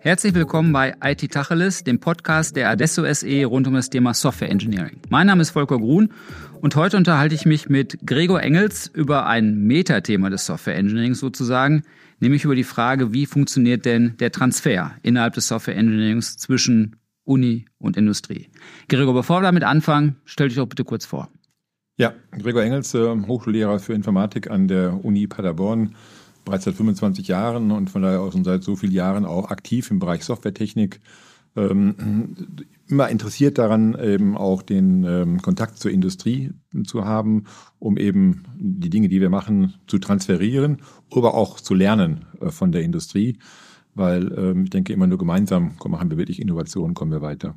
Herzlich 0.00 0.34
willkommen 0.34 0.70
bei 0.74 0.94
IT 1.02 1.32
Tacheles, 1.32 1.82
dem 1.82 1.98
Podcast 1.98 2.56
der 2.56 2.68
Adesso 2.68 3.10
SE 3.10 3.44
rund 3.46 3.66
um 3.66 3.72
das 3.72 3.88
Thema 3.88 4.12
Software 4.12 4.50
Engineering. 4.50 5.00
Mein 5.08 5.28
Name 5.28 5.40
ist 5.40 5.50
Volker 5.50 5.78
Grun 5.78 6.12
und 6.60 6.76
heute 6.76 6.98
unterhalte 6.98 7.34
ich 7.34 7.46
mich 7.46 7.70
mit 7.70 7.98
Gregor 8.04 8.42
Engels 8.42 8.86
über 8.88 9.24
ein 9.24 9.66
Metathema 9.66 10.28
des 10.28 10.44
Software 10.44 10.76
Engineering 10.76 11.14
sozusagen, 11.14 11.84
nämlich 12.20 12.44
über 12.44 12.54
die 12.54 12.64
Frage, 12.64 13.14
wie 13.14 13.24
funktioniert 13.24 13.86
denn 13.86 14.18
der 14.18 14.30
Transfer 14.30 14.92
innerhalb 15.02 15.32
des 15.32 15.48
Software 15.48 15.76
Engineerings 15.76 16.36
zwischen 16.36 16.96
Uni 17.24 17.64
und 17.78 17.96
Industrie. 17.96 18.50
Gregor, 18.90 19.14
bevor 19.14 19.38
wir 19.38 19.44
damit 19.44 19.64
anfangen, 19.64 20.16
stell 20.26 20.48
dich 20.48 20.58
doch 20.58 20.66
bitte 20.66 20.84
kurz 20.84 21.06
vor. 21.06 21.30
Ja, 21.96 22.12
Gregor 22.32 22.62
Engels, 22.62 22.92
äh, 22.94 23.08
Hochschullehrer 23.08 23.78
für 23.78 23.94
Informatik 23.94 24.50
an 24.50 24.66
der 24.66 25.04
Uni 25.04 25.26
Paderborn, 25.26 25.94
bereits 26.44 26.64
seit 26.64 26.74
25 26.74 27.28
Jahren 27.28 27.70
und 27.70 27.90
von 27.90 28.02
daher 28.02 28.20
auch 28.20 28.32
schon 28.32 28.44
seit 28.44 28.62
so 28.62 28.76
vielen 28.76 28.92
Jahren 28.92 29.24
auch 29.24 29.50
aktiv 29.50 29.90
im 29.90 29.98
Bereich 29.98 30.24
Softwaretechnik. 30.24 31.00
Ähm, 31.54 32.36
immer 32.88 33.08
interessiert 33.08 33.58
daran, 33.58 33.96
eben 33.98 34.36
auch 34.36 34.62
den 34.62 35.04
ähm, 35.04 35.42
Kontakt 35.42 35.78
zur 35.78 35.90
Industrie 35.90 36.52
zu 36.84 37.04
haben, 37.04 37.44
um 37.78 37.96
eben 37.96 38.44
die 38.56 38.90
Dinge, 38.90 39.08
die 39.08 39.20
wir 39.20 39.30
machen, 39.30 39.74
zu 39.86 39.98
transferieren, 39.98 40.78
aber 41.10 41.34
auch 41.34 41.60
zu 41.60 41.74
lernen 41.74 42.26
äh, 42.40 42.50
von 42.50 42.72
der 42.72 42.82
Industrie, 42.82 43.38
weil 43.94 44.32
ähm, 44.36 44.64
ich 44.64 44.70
denke, 44.70 44.92
immer 44.92 45.06
nur 45.06 45.18
gemeinsam 45.18 45.72
machen 45.86 46.10
wir 46.10 46.18
wirklich 46.18 46.40
Innovationen, 46.40 46.94
kommen 46.94 47.12
wir 47.12 47.22
weiter. 47.22 47.54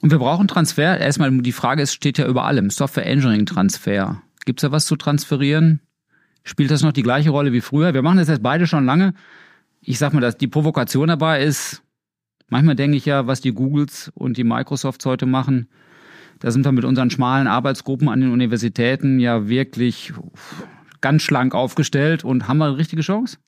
Und 0.00 0.10
wir 0.10 0.18
brauchen 0.18 0.48
Transfer. 0.48 0.98
Erstmal 0.98 1.30
die 1.42 1.52
Frage 1.52 1.82
ist, 1.82 1.92
steht 1.92 2.16
ja 2.16 2.26
über 2.26 2.44
allem. 2.44 2.70
Software 2.70 3.06
Engineering 3.06 3.46
Transfer. 3.46 4.22
Gibt 4.46 4.60
es 4.60 4.62
da 4.62 4.72
was 4.72 4.86
zu 4.86 4.96
transferieren? 4.96 5.80
Spielt 6.42 6.70
das 6.70 6.82
noch 6.82 6.92
die 6.92 7.02
gleiche 7.02 7.30
Rolle 7.30 7.52
wie 7.52 7.60
früher? 7.60 7.94
Wir 7.94 8.02
machen 8.02 8.18
das 8.18 8.28
jetzt 8.28 8.42
beide 8.42 8.66
schon 8.66 8.84
lange. 8.84 9.14
Ich 9.80 9.98
sag 9.98 10.12
mal, 10.12 10.20
dass 10.20 10.36
die 10.36 10.48
Provokation 10.48 11.08
dabei 11.08 11.42
ist, 11.42 11.82
manchmal 12.48 12.76
denke 12.76 12.96
ich 12.96 13.06
ja, 13.06 13.26
was 13.26 13.40
die 13.40 13.52
Googles 13.52 14.10
und 14.14 14.36
die 14.36 14.44
Microsofts 14.44 15.06
heute 15.06 15.26
machen, 15.26 15.68
da 16.40 16.50
sind 16.50 16.64
wir 16.64 16.72
mit 16.72 16.84
unseren 16.84 17.10
schmalen 17.10 17.46
Arbeitsgruppen 17.46 18.08
an 18.08 18.20
den 18.20 18.32
Universitäten 18.32 19.20
ja 19.20 19.48
wirklich 19.48 20.12
ganz 21.00 21.22
schlank 21.22 21.54
aufgestellt 21.54 22.24
und 22.24 22.48
haben 22.48 22.58
wir 22.58 22.66
eine 22.66 22.78
richtige 22.78 23.02
Chance? 23.02 23.38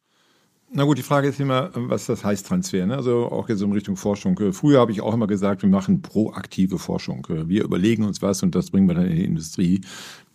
Na 0.75 0.85
gut, 0.85 0.97
die 0.97 1.03
Frage 1.03 1.29
ist 1.29 1.39
immer, 1.39 1.71
was 1.75 2.07
das 2.07 2.25
heißt 2.25 2.47
Transfer. 2.47 2.87
Ne? 2.87 2.97
Also 2.97 3.27
auch 3.27 3.49
jetzt 3.51 3.61
in 3.61 3.73
Richtung 3.73 3.97
Forschung. 3.97 4.39
Früher 4.53 4.81
habe 4.81 4.91
ich 4.91 5.03
auch 5.03 5.13
immer 5.13 5.27
gesagt, 5.27 5.61
wir 5.63 5.69
machen 5.69 6.01
proaktive 6.01 6.79
Forschung. 6.79 7.27
Wir 7.29 7.65
überlegen 7.65 8.05
uns 8.05 8.23
was 8.23 8.43
und 8.43 8.55
das 8.55 8.71
bringen 8.71 8.89
wir 8.89 8.95
dann 8.95 9.07
in 9.07 9.17
die 9.17 9.25
Industrie 9.25 9.83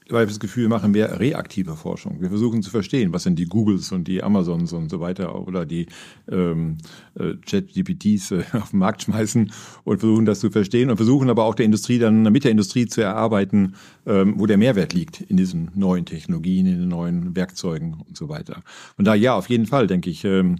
weil 0.09 0.21
wir 0.21 0.27
das 0.27 0.39
Gefühl 0.39 0.67
machen, 0.67 0.91
mehr 0.91 1.19
reaktive 1.19 1.75
Forschung. 1.75 2.21
Wir 2.21 2.29
versuchen 2.29 2.61
zu 2.61 2.69
verstehen, 2.69 3.13
was 3.13 3.23
sind 3.23 3.37
die 3.37 3.45
Googles 3.45 3.91
und 3.91 4.07
die 4.07 4.23
Amazons 4.23 4.73
und 4.73 4.89
so 4.89 4.99
weiter 4.99 5.47
oder 5.47 5.65
die 5.65 5.87
ähm, 6.31 6.77
äh, 7.19 7.35
Chat-GPTs 7.45 8.31
äh, 8.31 8.43
auf 8.53 8.71
den 8.71 8.79
Markt 8.79 9.03
schmeißen 9.03 9.51
und 9.83 9.99
versuchen 9.99 10.25
das 10.25 10.39
zu 10.39 10.49
verstehen 10.49 10.89
und 10.89 10.97
versuchen 10.97 11.29
aber 11.29 11.43
auch 11.43 11.55
der 11.55 11.65
Industrie 11.65 11.99
dann 11.99 12.23
mit 12.23 12.43
der 12.43 12.51
Industrie 12.51 12.87
zu 12.87 13.01
erarbeiten, 13.01 13.75
ähm, 14.05 14.35
wo 14.37 14.45
der 14.45 14.57
Mehrwert 14.57 14.93
liegt 14.93 15.21
in 15.21 15.37
diesen 15.37 15.71
neuen 15.75 16.05
Technologien, 16.05 16.65
in 16.65 16.79
den 16.79 16.89
neuen 16.89 17.35
Werkzeugen 17.35 17.95
und 18.07 18.17
so 18.17 18.29
weiter. 18.29 18.63
Und 18.97 19.05
da 19.05 19.15
ja, 19.15 19.35
auf 19.35 19.49
jeden 19.49 19.65
Fall, 19.65 19.87
denke 19.87 20.09
ich, 20.09 20.23
ähm, 20.23 20.57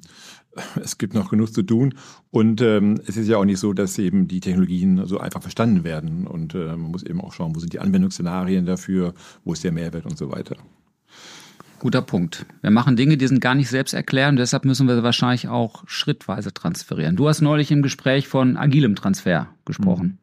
es 0.83 0.97
gibt 0.97 1.13
noch 1.13 1.29
genug 1.29 1.53
zu 1.53 1.63
tun. 1.63 1.93
Und 2.31 2.61
ähm, 2.61 2.99
es 3.07 3.17
ist 3.17 3.27
ja 3.27 3.37
auch 3.37 3.45
nicht 3.45 3.59
so, 3.59 3.73
dass 3.73 3.97
eben 3.97 4.27
die 4.27 4.39
Technologien 4.39 5.05
so 5.05 5.19
einfach 5.19 5.41
verstanden 5.41 5.83
werden. 5.83 6.27
Und 6.27 6.55
äh, 6.55 6.67
man 6.67 6.91
muss 6.91 7.03
eben 7.03 7.21
auch 7.21 7.33
schauen, 7.33 7.55
wo 7.55 7.59
sind 7.59 7.73
die 7.73 7.79
Anwendungsszenarien 7.79 8.65
dafür, 8.65 9.13
wo 9.43 9.53
ist 9.53 9.63
der 9.63 9.71
Mehrwert 9.71 10.05
und 10.05 10.17
so 10.17 10.31
weiter. 10.31 10.57
Guter 11.79 12.01
Punkt. 12.01 12.45
Wir 12.61 12.71
machen 12.71 12.95
Dinge, 12.95 13.17
die 13.17 13.27
sind 13.27 13.39
gar 13.39 13.53
nicht 13.53 13.69
selbst 13.69 13.93
erklären. 13.93 14.35
Deshalb 14.35 14.65
müssen 14.65 14.87
wir 14.87 15.03
wahrscheinlich 15.03 15.47
auch 15.47 15.83
schrittweise 15.85 16.51
transferieren. 16.51 17.15
Du 17.15 17.27
hast 17.27 17.41
neulich 17.41 17.71
im 17.71 17.83
Gespräch 17.83 18.27
von 18.27 18.57
agilem 18.57 18.95
Transfer 18.95 19.49
gesprochen. 19.63 20.17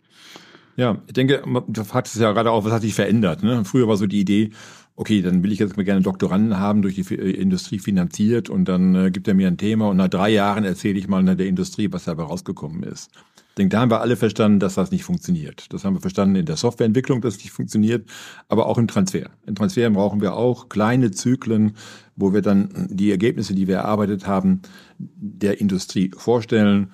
Ja, 0.76 0.98
ich 1.06 1.12
denke, 1.12 1.44
du 1.68 1.84
fragst 1.84 2.16
es 2.16 2.20
ja 2.20 2.32
gerade 2.32 2.50
auch, 2.50 2.64
was 2.64 2.72
hat 2.72 2.82
sich 2.82 2.94
verändert. 2.94 3.44
Ne? 3.44 3.64
Früher 3.64 3.86
war 3.86 3.96
so 3.96 4.06
die 4.06 4.20
Idee, 4.20 4.50
okay, 4.96 5.22
dann 5.22 5.42
will 5.42 5.52
ich 5.52 5.58
jetzt 5.58 5.76
mal 5.76 5.84
gerne 5.84 6.02
Doktoranden 6.02 6.58
haben, 6.58 6.82
durch 6.82 6.94
die 6.94 7.14
äh, 7.14 7.30
Industrie 7.30 7.78
finanziert 7.78 8.48
und 8.48 8.66
dann 8.66 8.94
äh, 8.94 9.10
gibt 9.10 9.26
er 9.28 9.34
mir 9.34 9.48
ein 9.48 9.58
Thema 9.58 9.88
und 9.88 9.96
nach 9.96 10.08
drei 10.08 10.30
Jahren 10.30 10.64
erzähle 10.64 10.98
ich 10.98 11.08
mal 11.08 11.24
der 11.24 11.46
Industrie, 11.46 11.88
was 11.90 12.04
dabei 12.04 12.24
rausgekommen 12.24 12.82
ist. 12.82 13.10
Ich 13.54 13.56
denke, 13.56 13.76
da 13.76 13.80
haben 13.80 13.90
wir 13.90 14.00
alle 14.00 14.16
verstanden, 14.16 14.58
dass 14.58 14.74
das 14.74 14.90
nicht 14.90 15.04
funktioniert. 15.04 15.72
Das 15.72 15.84
haben 15.84 15.94
wir 15.94 16.00
verstanden 16.00 16.34
in 16.34 16.44
der 16.44 16.56
Softwareentwicklung, 16.56 17.20
dass 17.20 17.36
es 17.36 17.44
nicht 17.44 17.52
funktioniert, 17.52 18.08
aber 18.48 18.66
auch 18.66 18.78
im 18.78 18.88
Transfer. 18.88 19.30
Im 19.46 19.54
Transfer 19.54 19.88
brauchen 19.90 20.20
wir 20.20 20.34
auch 20.34 20.68
kleine 20.68 21.12
Zyklen, 21.12 21.76
wo 22.16 22.32
wir 22.32 22.42
dann 22.42 22.88
die 22.90 23.12
Ergebnisse, 23.12 23.54
die 23.54 23.68
wir 23.68 23.76
erarbeitet 23.76 24.26
haben, 24.26 24.62
der 24.98 25.60
Industrie 25.60 26.10
vorstellen, 26.16 26.90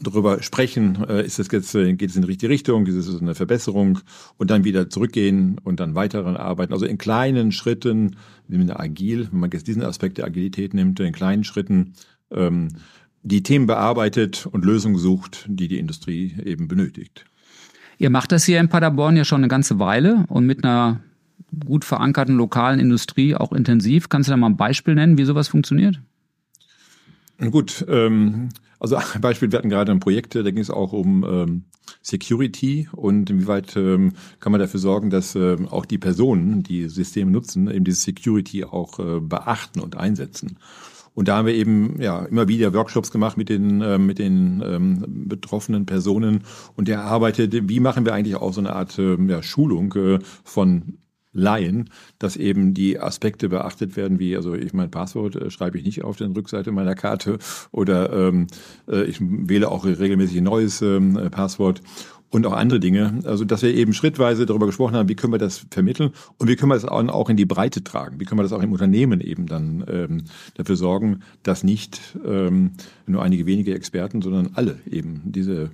darüber 0.00 0.42
sprechen, 0.42 1.04
äh, 1.08 1.24
ist 1.24 1.38
es 1.38 1.48
jetzt, 1.50 1.74
äh, 1.74 1.94
geht 1.94 2.10
es 2.10 2.16
in 2.16 2.22
die 2.22 2.28
richtige 2.28 2.50
Richtung, 2.50 2.86
ist 2.86 2.94
es 2.94 3.20
eine 3.20 3.34
Verbesserung 3.34 4.00
und 4.36 4.50
dann 4.50 4.64
wieder 4.64 4.90
zurückgehen 4.90 5.58
und 5.64 5.80
dann 5.80 5.94
weiter 5.94 6.24
arbeiten. 6.38 6.72
Also 6.72 6.86
in 6.86 6.98
kleinen 6.98 7.52
Schritten, 7.52 8.16
agil, 8.68 9.28
wenn 9.30 9.40
man 9.40 9.50
jetzt 9.50 9.66
diesen 9.66 9.82
Aspekt 9.82 10.18
der 10.18 10.26
Agilität 10.26 10.74
nimmt, 10.74 11.00
in 11.00 11.12
kleinen 11.12 11.44
Schritten 11.44 11.94
ähm, 12.30 12.68
die 13.22 13.42
Themen 13.42 13.66
bearbeitet 13.66 14.46
und 14.46 14.64
Lösungen 14.64 14.98
sucht, 14.98 15.46
die 15.48 15.68
die 15.68 15.78
Industrie 15.78 16.34
eben 16.44 16.68
benötigt. 16.68 17.24
Ihr 17.98 18.10
macht 18.10 18.32
das 18.32 18.44
hier 18.44 18.60
in 18.60 18.68
Paderborn 18.68 19.16
ja 19.16 19.24
schon 19.24 19.40
eine 19.40 19.48
ganze 19.48 19.78
Weile 19.78 20.24
und 20.28 20.46
mit 20.46 20.64
einer 20.64 21.00
gut 21.64 21.84
verankerten 21.84 22.36
lokalen 22.36 22.80
Industrie 22.80 23.34
auch 23.34 23.52
intensiv. 23.52 24.08
Kannst 24.08 24.28
du 24.28 24.32
da 24.32 24.36
mal 24.36 24.48
ein 24.48 24.56
Beispiel 24.56 24.94
nennen, 24.94 25.16
wie 25.16 25.24
sowas 25.24 25.48
funktioniert? 25.48 26.00
Gut, 27.50 27.84
ähm, 27.88 28.50
also 28.84 28.96
ein 29.14 29.20
Beispiel, 29.22 29.50
wir 29.50 29.58
hatten 29.58 29.70
gerade 29.70 29.92
ein 29.92 30.00
Projekt, 30.00 30.34
da 30.34 30.42
ging 30.42 30.58
es 30.58 30.70
auch 30.70 30.92
um 30.92 31.24
ähm, 31.24 31.64
Security 32.02 32.88
und 32.92 33.30
inwieweit 33.30 33.76
ähm, 33.76 34.12
kann 34.40 34.52
man 34.52 34.60
dafür 34.60 34.80
sorgen, 34.80 35.08
dass 35.08 35.34
ähm, 35.34 35.68
auch 35.68 35.86
die 35.86 35.96
Personen, 35.96 36.62
die 36.62 36.88
Systeme 36.88 37.30
nutzen, 37.30 37.70
eben 37.70 37.84
diese 37.84 38.00
Security 38.00 38.64
auch 38.64 38.98
äh, 38.98 39.20
beachten 39.20 39.80
und 39.80 39.96
einsetzen. 39.96 40.58
Und 41.14 41.28
da 41.28 41.36
haben 41.38 41.46
wir 41.46 41.54
eben 41.54 42.00
ja 42.00 42.24
immer 42.24 42.48
wieder 42.48 42.74
Workshops 42.74 43.10
gemacht 43.10 43.38
mit 43.38 43.48
den 43.48 43.80
äh, 43.80 43.98
mit 43.98 44.18
den 44.18 44.62
ähm, 44.66 45.04
betroffenen 45.28 45.86
Personen 45.86 46.42
und 46.76 46.88
der 46.88 47.04
arbeitet, 47.04 47.68
wie 47.68 47.80
machen 47.80 48.04
wir 48.04 48.12
eigentlich 48.12 48.36
auch 48.36 48.52
so 48.52 48.60
eine 48.60 48.74
Art 48.74 48.98
äh, 48.98 49.16
ja, 49.28 49.42
Schulung 49.42 49.94
äh, 49.94 50.18
von 50.42 50.98
Laien, 51.34 51.90
dass 52.18 52.36
eben 52.36 52.72
die 52.72 52.98
Aspekte 52.98 53.48
beachtet 53.48 53.96
werden, 53.96 54.18
wie, 54.18 54.36
also 54.36 54.54
ich 54.54 54.72
mein 54.72 54.90
Passwort 54.90 55.36
äh, 55.36 55.50
schreibe 55.50 55.76
ich 55.76 55.84
nicht 55.84 56.02
auf 56.02 56.16
den 56.16 56.32
Rückseite 56.32 56.72
meiner 56.72 56.94
Karte 56.94 57.38
oder 57.72 58.12
ähm, 58.12 58.46
äh, 58.88 59.04
ich 59.04 59.18
wähle 59.20 59.70
auch 59.70 59.84
regelmäßig 59.84 60.38
ein 60.38 60.44
neues 60.44 60.80
ähm, 60.80 61.18
äh, 61.18 61.28
Passwort 61.28 61.82
und 62.30 62.46
auch 62.46 62.52
andere 62.52 62.80
Dinge. 62.80 63.20
Also, 63.24 63.44
dass 63.44 63.62
wir 63.62 63.72
eben 63.72 63.92
schrittweise 63.92 64.44
darüber 64.44 64.66
gesprochen 64.66 64.96
haben, 64.96 65.08
wie 65.08 65.14
können 65.14 65.32
wir 65.32 65.38
das 65.38 65.66
vermitteln 65.70 66.10
und 66.38 66.48
wie 66.48 66.56
können 66.56 66.70
wir 66.70 66.74
das 66.74 66.84
auch 66.84 67.28
in 67.28 67.36
die 67.36 67.46
Breite 67.46 67.84
tragen? 67.84 68.18
Wie 68.18 68.24
können 68.24 68.40
wir 68.40 68.42
das 68.42 68.52
auch 68.52 68.62
im 68.62 68.72
Unternehmen 68.72 69.20
eben 69.20 69.46
dann 69.46 69.84
ähm, 69.88 70.24
dafür 70.54 70.76
sorgen, 70.76 71.20
dass 71.44 71.62
nicht 71.62 72.00
ähm, 72.26 72.72
nur 73.06 73.22
einige 73.22 73.46
wenige 73.46 73.74
Experten, 73.74 74.20
sondern 74.20 74.50
alle 74.54 74.78
eben 74.90 75.22
diese 75.24 75.70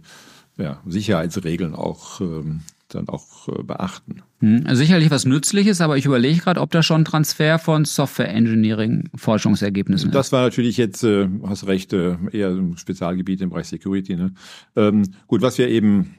ja, 0.58 0.80
Sicherheitsregeln 0.86 1.74
auch 1.74 2.20
ähm, 2.20 2.60
dann 2.94 3.08
auch 3.08 3.48
äh, 3.48 3.62
beachten. 3.62 4.22
Hm, 4.40 4.64
also 4.66 4.80
sicherlich 4.80 5.10
was 5.10 5.24
Nützliches, 5.24 5.80
aber 5.80 5.96
ich 5.96 6.06
überlege 6.06 6.40
gerade, 6.40 6.60
ob 6.60 6.70
da 6.70 6.82
schon 6.82 7.04
Transfer 7.04 7.58
von 7.58 7.84
Software 7.84 8.28
Engineering 8.28 9.08
Forschungsergebnissen 9.14 10.10
Das 10.10 10.32
war 10.32 10.42
natürlich 10.42 10.76
jetzt, 10.76 11.02
äh, 11.04 11.28
hast 11.46 11.66
recht, 11.66 11.92
äh, 11.92 12.16
eher 12.32 12.50
ein 12.50 12.76
Spezialgebiet 12.76 13.40
im 13.40 13.50
Bereich 13.50 13.68
Security. 13.68 14.16
Ne? 14.16 14.32
Ähm, 14.76 15.02
gut, 15.26 15.42
was 15.42 15.58
wir 15.58 15.68
eben 15.68 16.14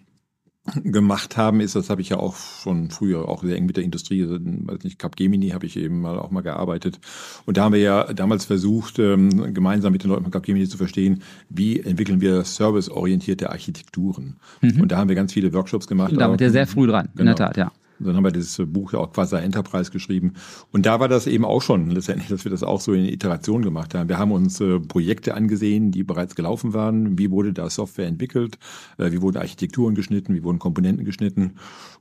gemacht 0.84 1.38
haben, 1.38 1.60
ist, 1.60 1.76
das 1.76 1.90
habe 1.90 2.02
ich 2.02 2.10
ja 2.10 2.18
auch 2.18 2.36
schon 2.36 2.92
früher 2.92 3.28
auch 3.28 3.44
sehr 3.44 3.56
eng 3.58 3.66
mit 3.66 3.78
der 3.78 3.84
Industrie, 3.84 4.22
also, 4.22 4.36
weiß 4.36 4.84
nicht, 4.84 5.00
Capgemini 5.00 5.50
habe 5.50 5.66
ich 5.66 5.76
eben 5.76 6.02
mal 6.02 6.20
auch 6.20 6.30
mal 6.30 6.42
gearbeitet. 6.42 7.00
Und 7.46 7.58
da 7.58 7.64
haben 7.64 7.74
wir 7.74 7.82
ja 7.82 8.14
damals 8.14 8.46
versucht, 8.46 9.00
ähm, 9.00 9.54
gemeinsam 9.54 9.92
mit 9.92 10.04
den 10.04 10.10
Leuten 10.10 10.24
von 10.24 10.32
Capgemini 10.32 10.68
zu 10.68 10.78
verstehen, 10.78 11.24
wie 11.50 11.80
entwickeln 11.80 12.22
wir 12.22 12.44
serviceorientierte 12.44 13.50
Architekturen. 13.50 14.38
Mhm. 14.62 14.82
Und 14.82 14.92
da 14.92 14.98
haben 14.98 15.10
wir 15.10 15.16
ganz 15.16 15.34
viele 15.34 15.52
Workshops 15.54 15.88
gemacht. 15.88 16.14
Da 16.16 16.30
wird 16.30 16.42
ihr 16.42 16.52
sehr 16.52 16.68
früh 16.68 16.88
dran, 16.88 17.10
genau. 17.16 17.22
in 17.22 17.26
der 17.26 17.36
genau. 17.36 17.48
Tat, 17.48 17.58
ja. 17.58 17.72
Dann 18.04 18.16
haben 18.16 18.24
wir 18.24 18.32
dieses 18.32 18.62
Buch 18.72 18.94
ja 18.94 19.00
auch 19.00 19.12
quasi 19.12 19.36
Enterprise 19.36 19.92
geschrieben. 19.92 20.34
Und 20.72 20.86
da 20.86 21.00
war 21.00 21.08
das 21.08 21.28
eben 21.28 21.46
auch 21.46 21.62
schon 21.62 21.90
letztendlich, 21.90 22.30
dass 22.30 22.44
wir 22.44 22.52
das 22.52 22.64
auch 22.64 22.82
so 22.82 22.94
in 22.94 23.06
Iteration 23.06 23.62
gemacht 23.62 23.96
haben. 23.96 24.10
Wir 24.10 24.18
haben 24.18 24.32
uns 24.32 24.60
äh, 24.60 24.80
Projekte 24.80 25.34
angesehen, 25.36 25.92
die 25.92 26.04
bereits 26.04 26.36
gelaufen 26.36 26.74
waren. 26.74 27.18
Wie 27.18 27.32
wurde 27.32 27.54
da 27.54 27.70
Software 27.70 28.08
entwickelt? 28.08 28.58
Äh, 28.98 29.12
wie 29.12 29.22
wurden 29.22 29.38
Architekturen 29.38 29.96
geschnitten? 29.96 30.34
Wie 30.34 30.44
wurden 30.44 30.60
Komponenten 30.60 31.06
geschnitten? 31.06 31.56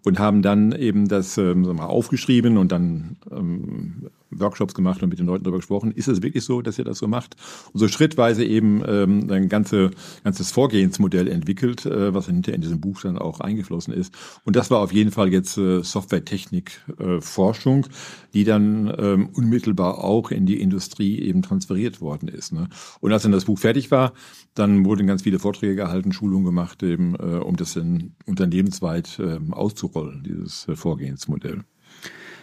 Und 0.05 0.19
haben 0.19 0.43
dann 0.43 0.73
eben 0.73 1.09
das 1.09 1.39
ähm, 1.39 1.63
mal, 1.63 1.87
aufgeschrieben 1.87 2.57
und 2.57 2.73
dann 2.73 3.17
ähm, 3.31 4.11
Workshops 4.31 4.75
gemacht 4.75 5.03
und 5.03 5.09
mit 5.09 5.19
den 5.19 5.27
Leuten 5.27 5.45
darüber 5.45 5.59
gesprochen. 5.59 5.93
Ist 5.93 6.09
es 6.09 6.23
wirklich 6.23 6.45
so, 6.45 6.63
dass 6.63 6.79
ihr 6.79 6.85
das 6.85 6.99
so 6.99 7.09
macht? 7.09 7.37
Und 7.73 7.81
so 7.81 7.89
schrittweise 7.89 8.45
eben 8.45 8.83
ähm, 8.87 9.31
ein 9.31 9.49
ganze, 9.49 9.91
ganzes 10.25 10.51
Vorgehensmodell 10.51 11.29
entwickelt, 11.29 11.87
äh, 11.87 12.15
was 12.15 12.27
hinterher 12.27 12.57
in 12.57 12.63
diesem 12.63 12.81
Buch 12.81 13.01
dann 13.01 13.19
auch 13.19 13.41
eingeflossen 13.41 13.95
ist. 13.95 14.15
Und 14.45 14.57
das 14.57 14.71
war 14.71 14.81
auf 14.81 14.93
jeden 14.93 15.11
Fall 15.11 15.33
jetzt 15.33 15.57
äh, 15.59 15.83
Softwaretechnik-Forschung, 15.83 17.85
äh, 17.85 17.89
die 18.35 18.45
dann 18.45 18.93
ähm, 18.99 19.31
unmittelbar 19.33 20.05
auch 20.05 20.31
in 20.31 20.47
die 20.47 20.61
Industrie 20.61 21.21
eben 21.21 21.43
transferiert 21.43 22.01
worden 22.01 22.29
ist. 22.29 22.53
Ne? 22.53 22.69
Und 23.01 23.13
als 23.13 23.23
dann 23.23 23.33
das 23.33 23.45
Buch 23.45 23.59
fertig 23.59 23.91
war, 23.91 24.13
dann 24.55 24.85
wurden 24.85 25.07
ganz 25.07 25.23
viele 25.23 25.39
Vorträge 25.39 25.77
gehalten, 25.77 26.13
Schulungen 26.13 26.45
gemacht, 26.45 26.83
eben, 26.83 27.15
äh, 27.15 27.39
um 27.39 27.57
das 27.57 27.75
dann 27.75 28.15
unternehmensweit 28.27 29.19
äh, 29.19 29.39
auszurollen, 29.51 30.23
dieses 30.25 30.69
äh, 30.69 30.77
Vorgehensmodell. 30.77 31.65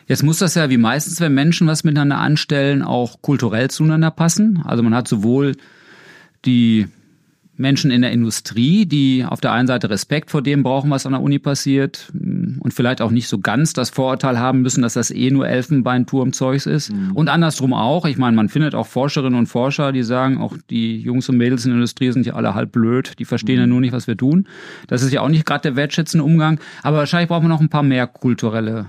Jetzt 0.07 0.23
muss 0.23 0.39
das 0.39 0.55
ja 0.55 0.69
wie 0.69 0.77
meistens, 0.77 1.19
wenn 1.19 1.33
Menschen 1.33 1.67
was 1.67 1.83
miteinander 1.83 2.17
anstellen, 2.17 2.81
auch 2.81 3.21
kulturell 3.21 3.69
zueinander 3.69 4.09
passen. 4.09 4.61
Also 4.63 4.81
man 4.81 4.95
hat 4.95 5.07
sowohl 5.07 5.55
die 6.45 6.87
Menschen 7.57 7.91
in 7.91 8.01
der 8.01 8.11
Industrie, 8.11 8.85
die 8.85 9.25
auf 9.27 9.41
der 9.41 9.51
einen 9.51 9.67
Seite 9.67 9.89
Respekt 9.89 10.31
vor 10.31 10.41
dem 10.41 10.63
brauchen, 10.63 10.89
was 10.89 11.05
an 11.05 11.13
der 11.13 11.21
Uni 11.21 11.39
passiert 11.39 12.11
mm, 12.13 12.59
und 12.59 12.73
vielleicht 12.73 13.01
auch 13.01 13.11
nicht 13.11 13.27
so 13.27 13.39
ganz 13.39 13.73
das 13.73 13.89
Vorurteil 13.89 14.39
haben 14.39 14.61
müssen, 14.61 14.81
dass 14.81 14.93
das 14.93 15.11
eh 15.11 15.31
nur 15.31 15.47
Elfenbeinturm-Zeugs 15.47 16.65
ist. 16.65 16.91
Mhm. 16.91 17.11
Und 17.13 17.29
andersrum 17.29 17.73
auch. 17.73 18.05
Ich 18.05 18.17
meine, 18.17 18.35
man 18.35 18.49
findet 18.49 18.75
auch 18.75 18.87
Forscherinnen 18.87 19.37
und 19.37 19.47
Forscher, 19.47 19.91
die 19.91 20.03
sagen, 20.03 20.37
auch 20.37 20.55
die 20.69 20.97
Jungs 20.99 21.27
und 21.29 21.37
Mädels 21.37 21.65
in 21.65 21.71
der 21.71 21.77
Industrie 21.77 22.11
sind 22.11 22.25
ja 22.25 22.33
alle 22.33 22.53
halb 22.53 22.71
blöd, 22.71 23.13
die 23.19 23.25
verstehen 23.25 23.55
mhm. 23.55 23.61
ja 23.61 23.67
nur 23.67 23.81
nicht, 23.81 23.93
was 23.93 24.07
wir 24.07 24.17
tun. 24.17 24.47
Das 24.87 25.01
ist 25.01 25.11
ja 25.11 25.21
auch 25.21 25.29
nicht 25.29 25.45
gerade 25.45 25.63
der 25.63 25.75
wertschätzende 25.75 26.23
Umgang, 26.23 26.59
aber 26.83 26.97
wahrscheinlich 26.97 27.29
brauchen 27.29 27.43
wir 27.43 27.49
noch 27.49 27.61
ein 27.61 27.69
paar 27.69 27.83
mehr 27.83 28.07
kulturelle 28.07 28.87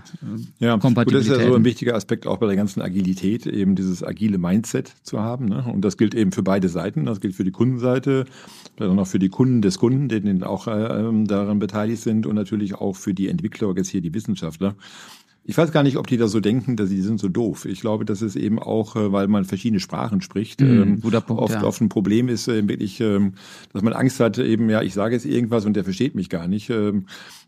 äh, 0.61 0.65
ja, 0.67 0.79
Kompatibilitäten. 0.79 1.31
das 1.31 1.39
ist 1.39 1.45
ja 1.45 1.51
so 1.51 1.57
ein 1.57 1.65
wichtiger 1.65 1.95
Aspekt 1.95 2.27
auch 2.27 2.37
bei 2.39 2.47
der 2.47 2.57
ganzen 2.57 2.83
Agilität, 2.83 3.47
eben 3.47 3.75
dieses 3.75 4.03
agile 4.03 4.39
Mindset 4.39 4.93
zu 5.03 5.21
haben. 5.21 5.47
Ne? 5.47 5.65
Und 5.73 5.83
das 5.83 5.97
gilt 5.97 6.15
eben 6.15 6.33
für 6.33 6.43
beide 6.43 6.69
Seiten. 6.69 7.07
Das 7.07 7.21
gilt 7.21 7.35
für 7.35 7.45
die 7.45 7.51
Kundenseite, 7.51 8.27
auch 8.79 8.95
noch 8.95 9.07
für 9.07 9.19
die 9.19 9.29
Kunden 9.29 9.63
des 9.63 9.79
Kunden, 9.79 10.09
die 10.09 10.43
auch 10.45 10.67
äh, 10.67 11.01
ähm, 11.01 11.27
daran 11.27 11.59
beteiligt 11.59 12.03
sind 12.03 12.27
und 12.27 12.35
natürlich 12.35 12.75
auch 12.75 12.97
für 12.97 13.15
die 13.15 13.29
Entwickler, 13.29 13.73
jetzt 13.77 13.89
hier 13.89 14.01
die 14.01 14.15
Wissenschaftler. 14.15 14.75
Ich 15.45 15.57
weiß 15.57 15.73
gar 15.73 15.83
nicht, 15.83 15.97
ob 15.97 16.07
die 16.07 16.19
da 16.19 16.29
so 16.29 16.41
denken, 16.41 16.77
dass 16.77 16.91
sie 16.91 17.01
sind 17.01 17.19
so 17.19 17.31
doof. 17.31 17.65
Ich 17.65 17.81
glaube, 17.81 18.05
dass 18.05 18.21
es 18.21 18.37
eben 18.37 18.59
auch, 18.59 18.97
äh, 18.97 19.13
weil 19.13 19.29
man 19.29 19.47
verschiedene 19.47 19.81
Sprachen 19.81 20.21
spricht, 20.21 20.61
ähm, 20.61 21.01
Punkt, 21.01 21.43
oft, 21.43 21.55
ja. 21.55 21.65
oft 21.65 21.81
ein 21.81 21.89
Problem 21.89 22.29
ist, 22.29 22.49
äh, 22.49 22.69
wirklich, 22.69 23.01
ähm, 23.01 23.33
dass 23.73 23.83
man 23.83 23.95
Angst 23.95 24.21
hat, 24.21 24.37
eben, 24.39 24.69
ja, 24.69 24.83
ich 24.83 24.93
sage 24.93 25.15
jetzt 25.15 25.25
irgendwas 25.25 25.65
und 25.65 25.75
der 25.75 25.85
versteht 25.85 26.15
mich 26.15 26.29
gar 26.29 26.49
nicht. 26.49 26.71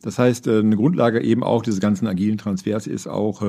Ähm, 0.00 0.02
das 0.02 0.18
heißt, 0.18 0.46
äh, 0.46 0.58
eine 0.58 0.76
Grundlage 0.76 1.22
eben 1.22 1.44
auch 1.44 1.62
dieses 1.62 1.80
ganzen 1.80 2.06
agilen 2.06 2.38
Transfers 2.38 2.86
ist 2.86 3.06
auch, 3.06 3.42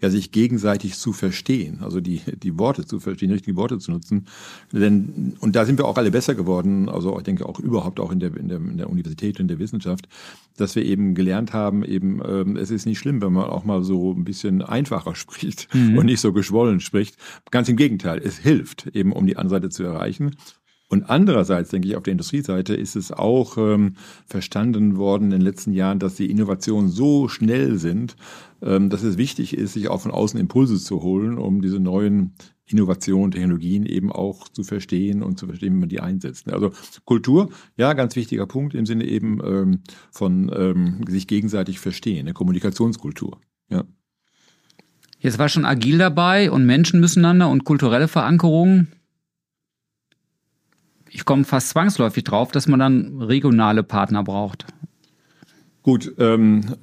ja, 0.00 0.10
sich 0.10 0.32
gegenseitig 0.32 0.96
zu 0.96 1.12
verstehen, 1.12 1.78
also 1.82 2.00
die, 2.00 2.20
die 2.42 2.58
Worte 2.58 2.84
zu 2.84 3.00
verstehen, 3.00 3.28
die 3.28 3.34
richtigen 3.34 3.56
Worte 3.56 3.78
zu 3.78 3.92
nutzen. 3.92 4.26
Denn, 4.72 5.34
und 5.40 5.56
da 5.56 5.64
sind 5.64 5.78
wir 5.78 5.86
auch 5.86 5.96
alle 5.96 6.10
besser 6.10 6.34
geworden, 6.34 6.88
also 6.88 7.16
ich 7.16 7.24
denke 7.24 7.46
auch 7.46 7.58
überhaupt 7.60 8.00
auch 8.00 8.12
in 8.12 8.20
der, 8.20 8.36
in 8.36 8.48
der, 8.48 8.58
in 8.58 8.76
der 8.76 8.90
Universität, 8.90 9.40
in 9.40 9.48
der 9.48 9.58
Wissenschaft, 9.58 10.08
dass 10.56 10.74
wir 10.76 10.84
eben 10.84 11.14
gelernt 11.14 11.52
haben, 11.52 11.84
eben, 11.84 12.20
es 12.56 12.70
ist 12.70 12.86
nicht 12.86 12.98
schlimm, 12.98 13.22
wenn 13.22 13.32
man 13.32 13.44
auch 13.44 13.64
mal 13.64 13.82
so 13.82 14.00
so 14.00 14.12
ein 14.12 14.24
bisschen 14.24 14.62
einfacher 14.62 15.14
spricht 15.16 15.68
mhm. 15.74 15.98
und 15.98 16.06
nicht 16.06 16.20
so 16.20 16.32
geschwollen 16.32 16.80
spricht. 16.80 17.16
Ganz 17.50 17.68
im 17.68 17.76
Gegenteil, 17.76 18.20
es 18.22 18.38
hilft 18.38 18.86
eben, 18.94 19.12
um 19.12 19.26
die 19.26 19.36
andere 19.36 19.56
Seite 19.56 19.68
zu 19.68 19.82
erreichen. 19.82 20.36
Und 20.90 21.08
andererseits, 21.08 21.70
denke 21.70 21.86
ich, 21.86 21.96
auf 21.96 22.02
der 22.02 22.10
Industrieseite 22.10 22.74
ist 22.74 22.96
es 22.96 23.12
auch 23.12 23.56
ähm, 23.56 23.94
verstanden 24.26 24.96
worden 24.96 25.26
in 25.26 25.30
den 25.30 25.40
letzten 25.40 25.72
Jahren, 25.72 26.00
dass 26.00 26.16
die 26.16 26.28
Innovationen 26.28 26.90
so 26.90 27.28
schnell 27.28 27.78
sind, 27.78 28.16
ähm, 28.60 28.90
dass 28.90 29.04
es 29.04 29.16
wichtig 29.16 29.56
ist, 29.56 29.74
sich 29.74 29.88
auch 29.88 30.00
von 30.00 30.10
außen 30.10 30.38
Impulse 30.38 30.78
zu 30.78 31.00
holen, 31.00 31.38
um 31.38 31.62
diese 31.62 31.78
neuen 31.78 32.34
Innovationen, 32.66 33.30
Technologien 33.30 33.86
eben 33.86 34.10
auch 34.10 34.48
zu 34.48 34.64
verstehen 34.64 35.22
und 35.22 35.38
zu 35.38 35.46
verstehen, 35.46 35.74
wie 35.76 35.80
man 35.80 35.88
die 35.88 36.00
einsetzt. 36.00 36.52
Also 36.52 36.72
Kultur, 37.04 37.50
ja, 37.76 37.92
ganz 37.92 38.16
wichtiger 38.16 38.46
Punkt 38.46 38.74
im 38.74 38.84
Sinne 38.84 39.04
eben 39.04 39.38
ähm, 39.44 39.80
von 40.10 40.50
ähm, 40.52 41.04
sich 41.08 41.28
gegenseitig 41.28 41.78
verstehen, 41.78 42.26
eine 42.26 42.32
Kommunikationskultur. 42.32 43.38
Ja. 43.68 43.84
Jetzt 45.20 45.38
war 45.38 45.48
schon 45.48 45.64
agil 45.64 45.98
dabei 45.98 46.50
und 46.50 46.66
Menschen 46.66 46.98
miteinander 46.98 47.48
und 47.48 47.64
kulturelle 47.64 48.08
Verankerung. 48.08 48.88
Ich 51.12 51.24
komme 51.24 51.44
fast 51.44 51.70
zwangsläufig 51.70 52.24
drauf, 52.24 52.52
dass 52.52 52.68
man 52.68 52.80
dann 52.80 53.20
regionale 53.20 53.82
Partner 53.82 54.22
braucht. 54.22 54.66
Gut, 55.82 56.12
ähm, 56.18 56.76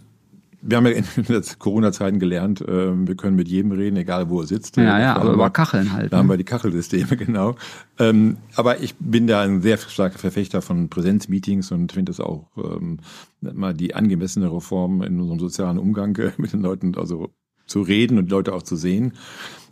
wir 0.61 0.77
haben 0.77 0.85
ja 0.85 0.91
in 0.93 1.05
den 1.15 1.43
Corona-Zeiten 1.59 2.19
gelernt, 2.19 2.61
äh, 2.61 3.07
wir 3.07 3.15
können 3.15 3.35
mit 3.35 3.47
jedem 3.47 3.71
reden, 3.71 3.95
egal 3.95 4.29
wo 4.29 4.41
er 4.41 4.47
sitzt. 4.47 4.75
Ja, 4.77 4.99
ja, 4.99 5.15
aber 5.15 5.31
über 5.31 5.49
Kacheln 5.49 5.93
halt. 5.93 6.11
Da 6.11 6.17
ne? 6.17 6.19
haben 6.19 6.29
wir 6.29 6.37
die 6.37 6.43
Kachelsysteme, 6.43 7.15
genau. 7.17 7.55
Ähm, 7.99 8.37
aber 8.55 8.81
ich 8.81 8.95
bin 8.95 9.27
da 9.27 9.41
ein 9.41 9.61
sehr 9.61 9.77
starker 9.77 10.17
Verfechter 10.17 10.61
von 10.61 10.89
Präsenzmeetings 10.89 11.71
und 11.71 11.93
finde 11.93 12.11
das 12.11 12.19
auch 12.19 12.47
ähm, 12.57 12.99
mal 13.41 13.73
die 13.73 13.95
angemessene 13.95 14.51
Reform 14.51 15.03
in 15.03 15.19
unserem 15.19 15.39
sozialen 15.39 15.77
Umgang 15.77 16.15
äh, 16.17 16.31
mit 16.37 16.53
den 16.53 16.61
Leuten, 16.61 16.95
also 16.97 17.29
zu 17.65 17.81
reden 17.81 18.17
und 18.17 18.29
Leute 18.31 18.53
auch 18.53 18.63
zu 18.63 18.75
sehen. 18.75 19.13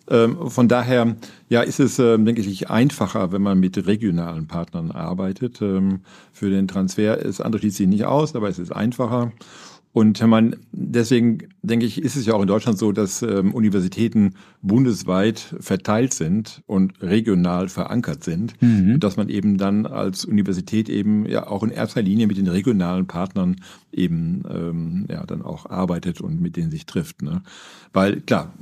Ähm, 0.10 0.50
von 0.50 0.68
daher, 0.68 1.16
ja, 1.50 1.62
ist 1.62 1.80
es, 1.80 1.98
ähm, 2.00 2.26
denke 2.26 2.42
ich, 2.42 2.70
einfacher, 2.70 3.32
wenn 3.32 3.42
man 3.42 3.60
mit 3.60 3.88
regionalen 3.88 4.48
Partnern 4.48 4.92
arbeitet. 4.92 5.62
Ähm, 5.62 6.02
für 6.32 6.50
den 6.50 6.68
Transfer 6.68 7.18
ist 7.18 7.42
andere 7.42 7.60
schließt 7.60 7.78
sich 7.78 7.88
nicht 7.88 8.06
aus, 8.06 8.36
aber 8.36 8.50
es 8.50 8.60
ist 8.60 8.72
einfacher. 8.72 9.32
Und 9.96 10.22
man, 10.28 10.58
deswegen 10.74 11.38
denke 11.62 11.86
ich, 11.86 12.02
ist 12.02 12.18
es 12.18 12.26
ja 12.26 12.34
auch 12.34 12.42
in 12.42 12.50
Deutschland 12.50 12.78
so, 12.78 12.92
dass 12.92 13.22
ähm, 13.22 13.54
Universitäten 13.54 14.34
bundesweit 14.62 15.56
verteilt 15.62 16.14
sind 16.14 16.62
und 16.66 17.02
regional 17.02 17.70
verankert 17.70 18.22
sind. 18.22 18.62
Mhm. 18.62 19.00
Dass 19.00 19.16
man 19.16 19.30
eben 19.30 19.58
dann 19.58 19.86
als 19.86 20.26
Universität 20.26 20.90
eben 20.90 21.26
ja 21.26 21.48
auch 21.48 21.64
in 21.64 21.70
erster 21.70 22.02
Linie 22.02 22.28
mit 22.28 22.36
den 22.36 22.50
regionalen 22.50 23.08
Partnern 23.08 23.56
eben 23.94 24.44
ähm, 24.50 25.06
ja 25.10 25.26
dann 25.26 25.42
auch 25.42 25.70
arbeitet 25.70 26.20
und 26.20 26.42
mit 26.42 26.58
denen 26.58 26.72
sich 26.72 26.86
trifft. 26.86 27.22
Ne? 27.22 27.42
Weil 27.94 28.20
klar, 28.20 28.54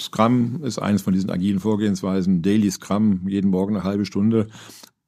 Scrum 0.00 0.64
ist 0.64 0.80
eines 0.80 1.02
von 1.02 1.14
diesen 1.14 1.30
agilen 1.30 1.60
Vorgehensweisen, 1.60 2.42
Daily 2.42 2.68
Scrum, 2.68 3.28
jeden 3.28 3.52
Morgen 3.52 3.76
eine 3.76 3.84
halbe 3.84 4.06
Stunde. 4.06 4.48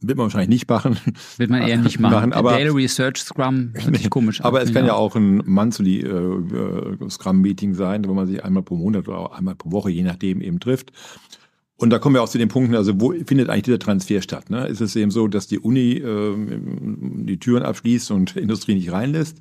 Wird 0.03 0.19
man 0.19 0.25
wahrscheinlich 0.25 0.49
nicht 0.49 0.69
machen. 0.69 0.97
Wird 1.37 1.51
man 1.51 1.63
eher 1.63 1.79
nicht 1.79 2.01
machen. 2.01 2.15
machen 2.15 2.33
aber, 2.33 2.53
Daily 2.53 2.71
Research 2.71 3.19
Scrum 3.19 3.73
hört 3.75 3.97
sich 3.97 4.11
komisch 4.11 4.43
Aber 4.43 4.63
es 4.63 4.73
kann 4.73 4.85
ja. 4.85 4.93
ja 4.93 4.95
auch 4.95 5.15
ein 5.17 5.43
Monthly 5.45 6.01
äh, 6.01 6.09
äh, 6.09 7.09
Scrum-Meeting 7.09 7.75
sein, 7.75 8.05
wo 8.07 8.15
man 8.15 8.27
sich 8.27 8.45
einmal 8.45 8.63
pro 8.63 8.77
Monat 8.77 9.09
oder 9.09 9.33
einmal 9.35 9.55
pro 9.55 9.71
Woche, 9.73 9.91
je 9.91 10.03
nachdem, 10.03 10.41
eben 10.41 10.61
trifft. 10.61 10.93
Und 11.77 11.91
da 11.91 11.99
kommen 11.99 12.15
wir 12.15 12.23
auch 12.23 12.29
zu 12.29 12.39
den 12.39 12.49
Punkten, 12.49 12.77
also 12.77 13.01
wo 13.01 13.13
findet 13.27 13.49
eigentlich 13.49 13.65
dieser 13.65 13.79
Transfer 13.81 14.23
statt? 14.23 14.51
Ne? 14.51 14.67
Ist 14.69 14.81
es 14.81 14.95
eben 14.95 15.11
so, 15.11 15.27
dass 15.27 15.49
die 15.49 15.59
Uni 15.59 15.95
äh, 15.95 16.37
die 17.25 17.39
Türen 17.39 17.65
abschließt 17.65 18.13
und 18.13 18.37
Industrie 18.37 18.75
nicht 18.75 18.93
reinlässt? 18.93 19.39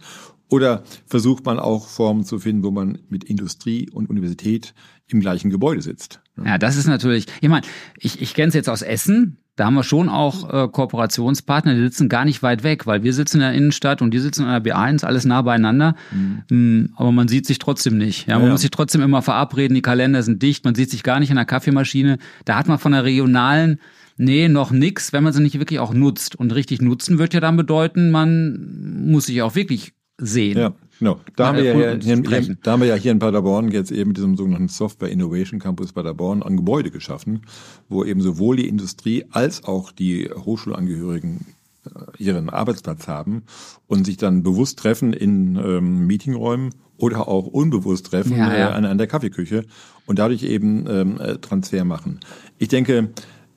Oder 0.50 0.84
versucht 1.06 1.46
man 1.46 1.60
auch 1.60 1.88
Formen 1.88 2.26
zu 2.26 2.40
finden, 2.40 2.64
wo 2.64 2.72
man 2.72 3.00
mit 3.10 3.24
Industrie 3.24 3.90
und 3.90 4.10
Universität 4.10 4.74
im 5.08 5.22
gleichen 5.22 5.50
Gebäude 5.50 5.82
sitzt? 5.82 6.20
Ja, 6.44 6.58
das 6.58 6.76
ist 6.76 6.88
natürlich, 6.88 7.28
ich 7.40 7.50
meine, 7.50 7.66
ich, 7.98 8.22
ich 8.22 8.34
kenne 8.34 8.50
es 8.50 8.54
jetzt 8.54 8.70
aus 8.70 8.82
Essen, 8.82 9.38
da 9.62 9.68
haben 9.68 9.76
wir 9.76 9.84
schon 9.84 10.10
auch 10.10 10.52
äh, 10.52 10.68
Kooperationspartner, 10.70 11.76
die 11.76 11.82
sitzen 11.82 12.10
gar 12.10 12.26
nicht 12.26 12.42
weit 12.42 12.64
weg, 12.64 12.88
weil 12.88 13.04
wir 13.04 13.14
sitzen 13.14 13.38
in 13.38 13.42
der 13.42 13.54
Innenstadt 13.54 14.02
und 14.02 14.12
die 14.12 14.18
sitzen 14.18 14.44
an 14.44 14.64
der 14.64 14.74
B1, 14.74 15.06
alles 15.06 15.24
nah 15.24 15.44
beieinander. 15.44 15.94
Mhm. 16.10 16.42
Mm, 16.50 16.90
aber 16.96 17.12
man 17.12 17.28
sieht 17.28 17.46
sich 17.46 17.60
trotzdem 17.60 17.96
nicht. 17.96 18.28
Ja, 18.28 18.40
man 18.40 18.48
ja. 18.48 18.54
muss 18.54 18.62
sich 18.62 18.72
trotzdem 18.72 19.04
immer 19.04 19.22
verabreden, 19.22 19.76
die 19.76 19.84
Kalender 19.84 20.24
sind 20.24 20.42
dicht, 20.42 20.66
man 20.66 20.74
sieht 20.74 20.90
sich 20.90 21.04
gar 21.04 21.20
nicht 21.20 21.30
in 21.30 21.36
der 21.36 21.46
Kaffeemaschine. 21.46 22.18
Da 22.46 22.56
hat 22.56 22.68
man 22.68 22.80
von 22.80 22.94
der 22.94 23.04
regionalen 23.04 23.80
Nee, 24.18 24.50
noch 24.50 24.72
nix, 24.72 25.14
wenn 25.14 25.24
man 25.24 25.32
sie 25.32 25.42
nicht 25.42 25.58
wirklich 25.60 25.80
auch 25.80 25.94
nutzt. 25.94 26.36
Und 26.36 26.54
richtig 26.54 26.82
nutzen 26.82 27.20
wird 27.20 27.34
ja 27.34 27.40
dann 27.40 27.56
bedeuten, 27.56 28.10
man 28.10 29.06
muss 29.06 29.28
sich 29.28 29.44
auch 29.44 29.54
wirklich 29.54 29.94
sehen. 30.18 30.58
Ja. 30.58 30.74
Genau. 31.02 31.20
Da 31.36 31.48
haben, 31.48 31.58
wir 31.58 31.64
ja 31.64 31.74
hier, 31.74 32.00
hier, 32.00 32.56
da 32.62 32.74
haben 32.74 32.82
wir 32.82 32.88
ja 32.88 32.94
hier 32.94 33.12
in 33.12 33.18
Paderborn 33.18 33.72
jetzt 33.72 33.90
eben 33.90 34.10
mit 34.10 34.18
diesem 34.18 34.38
sogenannten 34.38 34.68
Software 34.68 35.10
Innovation 35.10 35.60
Campus 35.60 35.94
Paderborn 35.94 36.44
ein 36.44 36.58
Gebäude 36.58 36.92
geschaffen, 36.92 37.42
wo 37.90 38.06
eben 38.06 38.22
sowohl 38.22 38.58
die 38.58 38.68
Industrie 38.68 39.26
als 39.32 39.64
auch 39.64 39.92
die 39.92 40.30
Hochschulangehörigen 40.30 41.48
äh, 41.86 42.24
ihren 42.24 42.52
Arbeitsplatz 42.52 43.08
haben 43.08 43.42
und 43.88 44.06
sich 44.06 44.18
dann 44.18 44.44
bewusst 44.44 44.78
treffen 44.78 45.12
in 45.14 45.56
ähm, 45.56 46.06
Meetingräumen 46.06 46.70
oder 46.98 47.28
auch 47.28 47.48
unbewusst 47.48 48.06
treffen 48.06 48.38
ja, 48.38 48.56
ja. 48.56 48.70
Äh, 48.70 48.74
an, 48.74 48.86
an 48.86 49.00
der 49.00 49.08
Kaffeeküche 49.08 49.66
und 50.06 50.20
dadurch 50.20 50.44
eben 50.44 50.86
ähm, 50.88 51.20
äh, 51.20 51.40
Transfer 51.40 51.84
machen. 51.84 52.20
Ich 52.60 52.68
denke, 52.68 53.10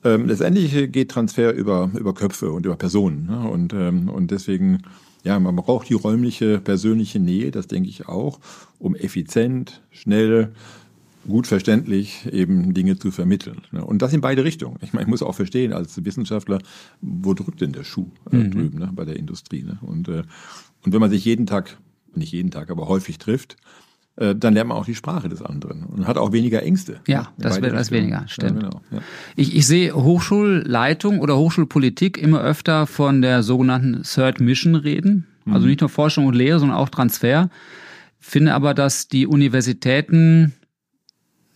ähm, 0.03 0.25
letztendlich 0.25 0.91
geht 0.91 1.11
Transfer 1.11 1.53
über, 1.53 1.91
über 1.95 2.15
Köpfe 2.15 2.51
und 2.51 2.65
über 2.65 2.75
Personen. 2.75 3.27
Ne? 3.27 3.47
Und, 3.47 3.71
ähm, 3.71 4.09
und 4.09 4.31
deswegen 4.31 4.81
ja, 5.25 5.39
man 5.39 5.55
braucht 5.55 5.89
die 5.89 5.95
räumliche, 5.95 6.59
persönliche 6.59 7.19
Nähe, 7.19 7.49
das 7.49 7.67
denke 7.67 7.89
ich 7.89 8.07
auch, 8.07 8.39
um 8.77 8.95
effizient, 8.95 9.81
schnell, 9.89 10.51
gut 11.27 11.47
verständlich 11.47 12.27
eben 12.31 12.75
Dinge 12.75 12.99
zu 12.99 13.09
vermitteln. 13.09 13.61
Ne? 13.71 13.83
Und 13.83 14.03
das 14.03 14.13
in 14.13 14.21
beide 14.21 14.43
Richtungen. 14.43 14.77
Ich 14.81 14.93
meine, 14.93 15.05
ich 15.05 15.09
muss 15.09 15.23
auch 15.23 15.33
verstehen 15.33 15.73
als 15.73 16.05
Wissenschaftler, 16.05 16.59
wo 17.01 17.33
drückt 17.33 17.61
denn 17.61 17.71
der 17.71 17.83
Schuh 17.83 18.11
äh, 18.31 18.35
mhm. 18.35 18.51
drüben 18.51 18.77
ne, 18.77 18.91
bei 18.93 19.03
der 19.03 19.17
Industrie. 19.17 19.63
Ne? 19.63 19.79
Und, 19.81 20.07
äh, 20.07 20.21
und 20.83 20.93
wenn 20.93 21.01
man 21.01 21.09
sich 21.09 21.25
jeden 21.25 21.47
Tag, 21.47 21.77
nicht 22.13 22.31
jeden 22.31 22.51
Tag, 22.51 22.69
aber 22.69 22.87
häufig 22.87 23.17
trifft, 23.17 23.57
dann 24.17 24.53
lernt 24.53 24.69
man 24.69 24.77
auch 24.77 24.85
die 24.85 24.95
Sprache 24.95 25.27
des 25.27 25.41
anderen 25.41 25.83
und 25.83 26.07
hat 26.07 26.17
auch 26.17 26.31
weniger 26.31 26.63
Ängste. 26.63 27.01
Ja, 27.07 27.33
das 27.37 27.61
wird 27.61 27.73
als 27.73 27.91
weniger, 27.91 28.23
stimmt. 28.27 28.63
Ja, 28.63 28.69
genau, 28.69 28.81
ja. 28.91 28.99
ich, 29.35 29.55
ich 29.55 29.67
sehe 29.67 29.93
Hochschulleitung 29.93 31.19
oder 31.19 31.37
Hochschulpolitik 31.37 32.17
immer 32.17 32.41
öfter 32.41 32.87
von 32.87 33.21
der 33.21 33.43
sogenannten 33.43 34.03
Third 34.03 34.39
Mission 34.39 34.75
reden. 34.75 35.27
Also 35.45 35.61
mhm. 35.61 35.67
nicht 35.67 35.81
nur 35.81 35.89
Forschung 35.89 36.25
und 36.25 36.33
Lehre, 36.33 36.59
sondern 36.59 36.77
auch 36.77 36.89
Transfer. 36.89 37.49
Finde 38.19 38.53
aber, 38.53 38.73
dass 38.73 39.07
die 39.07 39.27
Universitäten 39.27 40.53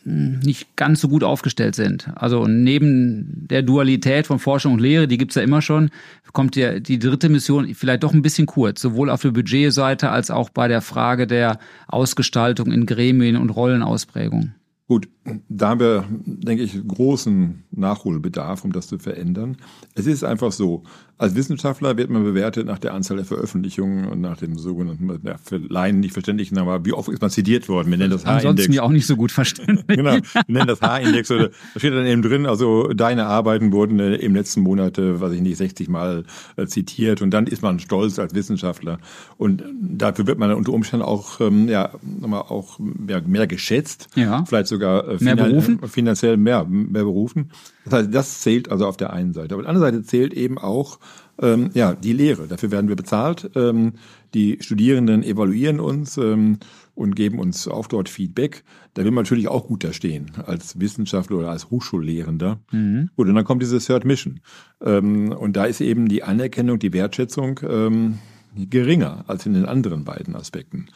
nicht 0.09 0.75
ganz 0.75 1.01
so 1.01 1.07
gut 1.07 1.23
aufgestellt 1.23 1.75
sind. 1.75 2.09
Also 2.15 2.45
neben 2.47 3.47
der 3.47 3.61
Dualität 3.61 4.27
von 4.27 4.39
Forschung 4.39 4.73
und 4.73 4.81
Lehre, 4.81 5.07
die 5.07 5.17
gibt's 5.17 5.35
ja 5.35 5.41
immer 5.41 5.61
schon, 5.61 5.89
kommt 6.33 6.55
ja 6.55 6.79
die 6.79 6.99
dritte 6.99 7.29
Mission 7.29 7.73
vielleicht 7.73 8.03
doch 8.03 8.13
ein 8.13 8.21
bisschen 8.21 8.45
kurz, 8.45 8.81
sowohl 8.81 9.09
auf 9.09 9.21
der 9.21 9.31
Budgetseite 9.31 10.09
als 10.09 10.31
auch 10.31 10.49
bei 10.49 10.67
der 10.67 10.81
Frage 10.81 11.27
der 11.27 11.59
Ausgestaltung 11.87 12.71
in 12.71 12.85
Gremien 12.85 13.37
und 13.37 13.49
Rollenausprägung. 13.49 14.53
Gut, 14.89 15.07
da 15.49 15.69
haben 15.69 15.79
wir, 15.79 16.03
denke 16.09 16.63
ich, 16.63 16.75
großen 16.87 17.63
Nachholbedarf, 17.69 18.65
um 18.65 18.71
das 18.71 18.87
zu 18.87 18.97
verändern. 18.97 19.57
Es 19.93 20.07
ist 20.07 20.23
einfach 20.23 20.51
so, 20.51 20.81
als 21.19 21.35
Wissenschaftler 21.35 21.97
wird 21.97 22.09
man 22.09 22.23
bewertet 22.23 22.65
nach 22.65 22.79
der 22.79 22.93
Anzahl 22.93 23.17
der 23.17 23.25
Veröffentlichungen 23.25 24.07
und 24.07 24.21
nach 24.21 24.37
dem 24.37 24.57
sogenannten, 24.57 25.27
ja, 25.27 25.35
für 25.37 25.57
Laien 25.57 25.99
nicht 25.99 26.13
verständlichen, 26.13 26.57
aber 26.57 26.85
wie 26.85 26.93
oft 26.93 27.09
ist 27.09 27.21
man 27.21 27.29
zitiert 27.29 27.69
worden? 27.69 27.91
Wir 27.91 27.97
nennen 27.97 28.11
das 28.11 28.25
H-Index. 28.25 28.45
Ansonsten 28.45 28.73
ja 28.73 28.81
auch 28.81 28.89
nicht 28.89 29.05
so 29.05 29.15
gut 29.15 29.31
verständlich. 29.31 29.85
genau, 29.85 30.13
wir 30.13 30.43
nennen 30.47 30.67
das 30.67 30.81
H-Index. 30.81 31.29
Oder 31.29 31.49
da 31.49 31.79
steht 31.79 31.93
dann 31.93 32.07
eben 32.07 32.21
drin, 32.21 32.45
also 32.45 32.87
deine 32.93 33.25
Arbeiten 33.25 33.71
wurden 33.73 33.99
äh, 33.99 34.15
im 34.15 34.33
letzten 34.33 34.61
Monat, 34.61 34.97
äh, 34.97 35.19
weiß 35.19 35.33
ich 35.33 35.41
nicht, 35.41 35.57
60 35.57 35.89
Mal 35.89 36.23
äh, 36.55 36.65
zitiert 36.67 37.21
und 37.21 37.31
dann 37.31 37.47
ist 37.47 37.61
man 37.61 37.79
stolz 37.79 38.17
als 38.17 38.33
Wissenschaftler. 38.33 38.97
Und 39.37 39.63
dafür 39.79 40.25
wird 40.25 40.39
man 40.39 40.53
unter 40.53 40.71
Umständen 40.71 41.05
auch, 41.05 41.41
ähm, 41.41 41.67
ja, 41.67 41.91
nochmal 42.01 42.43
auch 42.43 42.79
ja, 43.07 43.19
mehr 43.21 43.45
geschätzt. 43.45 44.07
Ja. 44.15 44.45
Vielleicht 44.45 44.67
sogar 44.67 44.78
mehr 45.19 45.35
berufen? 45.35 45.79
finanziell 45.87 46.37
mehr, 46.37 46.65
mehr 46.65 47.03
berufen. 47.03 47.51
Das 47.85 47.93
heißt, 47.93 48.13
das 48.13 48.41
zählt 48.41 48.71
also 48.71 48.87
auf 48.87 48.97
der 48.97 49.13
einen 49.13 49.33
Seite. 49.33 49.53
Aber 49.53 49.61
auf 49.61 49.65
der 49.65 49.69
anderen 49.69 49.93
Seite 49.93 50.03
zählt 50.05 50.33
eben 50.33 50.57
auch 50.57 50.99
ähm, 51.41 51.69
ja, 51.73 51.93
die 51.93 52.13
Lehre. 52.13 52.47
Dafür 52.47 52.71
werden 52.71 52.89
wir 52.89 52.95
bezahlt. 52.95 53.51
Ähm, 53.55 53.93
die 54.33 54.57
Studierenden 54.61 55.23
evaluieren 55.23 55.79
uns 55.79 56.17
ähm, 56.17 56.57
und 56.95 57.15
geben 57.15 57.39
uns 57.39 57.67
auch 57.67 57.87
dort 57.87 58.09
Feedback. 58.09 58.63
Da 58.93 59.03
will 59.03 59.11
man 59.11 59.23
natürlich 59.23 59.47
auch 59.47 59.67
gut 59.67 59.83
da 59.83 59.93
stehen 59.93 60.31
als 60.45 60.79
Wissenschaftler 60.79 61.37
oder 61.37 61.49
als 61.51 61.69
Hochschullehrender. 61.69 62.59
Mhm. 62.71 63.09
Gut, 63.15 63.27
und 63.27 63.35
dann 63.35 63.45
kommt 63.45 63.61
diese 63.61 63.79
Third 63.79 64.05
Mission. 64.05 64.41
Ähm, 64.83 65.31
und 65.31 65.55
da 65.55 65.65
ist 65.65 65.81
eben 65.81 66.07
die 66.09 66.23
Anerkennung, 66.23 66.79
die 66.79 66.93
Wertschätzung 66.93 67.59
ähm, 67.67 68.19
geringer 68.55 69.23
als 69.27 69.45
in 69.45 69.53
den 69.53 69.65
anderen 69.65 70.03
beiden 70.03 70.35
Aspekten. 70.35 70.87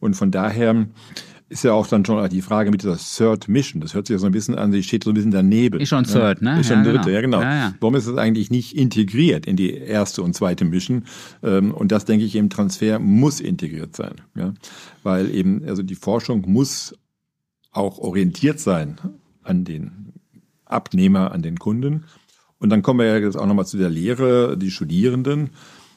Und 0.00 0.14
von 0.14 0.30
daher 0.30 0.86
ist 1.52 1.64
ja 1.64 1.72
auch 1.74 1.86
dann 1.86 2.04
schon 2.04 2.28
die 2.30 2.42
Frage 2.42 2.70
mit 2.70 2.82
dieser 2.82 2.96
Third 2.96 3.46
Mission. 3.46 3.80
Das 3.82 3.94
hört 3.94 4.06
sich 4.06 4.14
ja 4.14 4.18
so 4.18 4.26
ein 4.26 4.32
bisschen 4.32 4.56
an, 4.56 4.72
sie 4.72 4.82
steht 4.82 5.04
so 5.04 5.10
ein 5.10 5.14
bisschen 5.14 5.30
daneben. 5.30 5.78
Ist 5.78 5.90
schon 5.90 6.04
Third, 6.04 6.40
ne? 6.40 6.58
Ist 6.58 6.68
schon 6.68 6.84
ja, 6.84 6.90
dritte, 6.92 7.10
genau. 7.10 7.12
ja 7.12 7.20
genau. 7.20 7.40
Ja, 7.42 7.54
ja. 7.54 7.74
Warum 7.78 7.94
ist 7.94 8.06
es 8.06 8.16
eigentlich 8.16 8.50
nicht 8.50 8.76
integriert 8.76 9.46
in 9.46 9.56
die 9.56 9.72
erste 9.74 10.22
und 10.22 10.34
zweite 10.34 10.64
Mission? 10.64 11.04
Ähm, 11.42 11.72
und 11.72 11.92
das, 11.92 12.06
denke 12.06 12.24
ich, 12.24 12.34
im 12.36 12.48
Transfer 12.48 12.98
muss 12.98 13.38
integriert 13.38 13.94
sein. 13.94 14.14
Ja? 14.34 14.54
Weil 15.02 15.32
eben, 15.34 15.62
also 15.68 15.82
die 15.82 15.94
Forschung 15.94 16.44
muss 16.46 16.98
auch 17.70 17.98
orientiert 17.98 18.58
sein 18.58 18.96
an 19.42 19.64
den 19.64 20.14
Abnehmer, 20.64 21.32
an 21.32 21.42
den 21.42 21.58
Kunden. 21.58 22.04
Und 22.58 22.70
dann 22.70 22.82
kommen 22.82 23.00
wir 23.00 23.06
ja 23.06 23.18
jetzt 23.18 23.36
auch 23.36 23.46
nochmal 23.46 23.66
zu 23.66 23.76
der 23.76 23.90
Lehre, 23.90 24.56
die 24.56 24.70
Studierenden. 24.70 25.50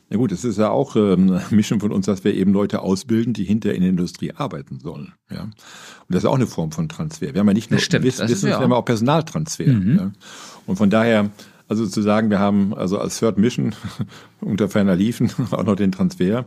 Ja 0.10 0.18
gut, 0.18 0.32
es 0.32 0.44
ist 0.44 0.58
ja 0.58 0.70
auch 0.70 0.96
ähm, 0.96 1.32
eine 1.32 1.44
Mischung 1.50 1.80
von 1.80 1.92
uns, 1.92 2.06
dass 2.06 2.24
wir 2.24 2.34
eben 2.34 2.54
Leute 2.54 2.82
ausbilden, 2.82 3.34
die 3.34 3.44
hinterher 3.44 3.76
in 3.76 3.82
der 3.82 3.90
Industrie 3.90 4.34
arbeiten 4.34 4.80
sollen. 4.80 5.14
Ja. 5.32 5.44
Und 5.44 5.54
das 6.10 6.24
ist 6.24 6.26
auch 6.26 6.36
eine 6.36 6.48
Form 6.48 6.72
von 6.72 6.90
Transfer. 6.90 7.34
Wir 7.34 7.40
haben 7.40 7.48
ja 7.48 7.54
nicht 7.54 7.72
nur 7.72 7.80
stimmt, 7.80 8.06
Wissen, 8.06 8.28
Wissen 8.28 8.50
wir 8.50 8.60
haben 8.60 8.74
auch 8.74 8.86
Personaltransfer. 8.86 9.68
Mhm. 9.68 9.98
Ja. 9.98 10.12
Und 10.68 10.76
von 10.76 10.90
daher, 10.90 11.30
also 11.68 11.88
zu 11.88 12.02
sagen, 12.02 12.30
wir 12.30 12.40
haben 12.40 12.74
also 12.74 13.00
als 13.00 13.20
Third 13.20 13.38
Mission 13.38 13.74
unter 14.42 14.70
ferner 14.70 14.96
Liefen 14.96 15.32
auch 15.52 15.64
noch 15.64 15.76
den 15.76 15.92
Transfer, 15.92 16.46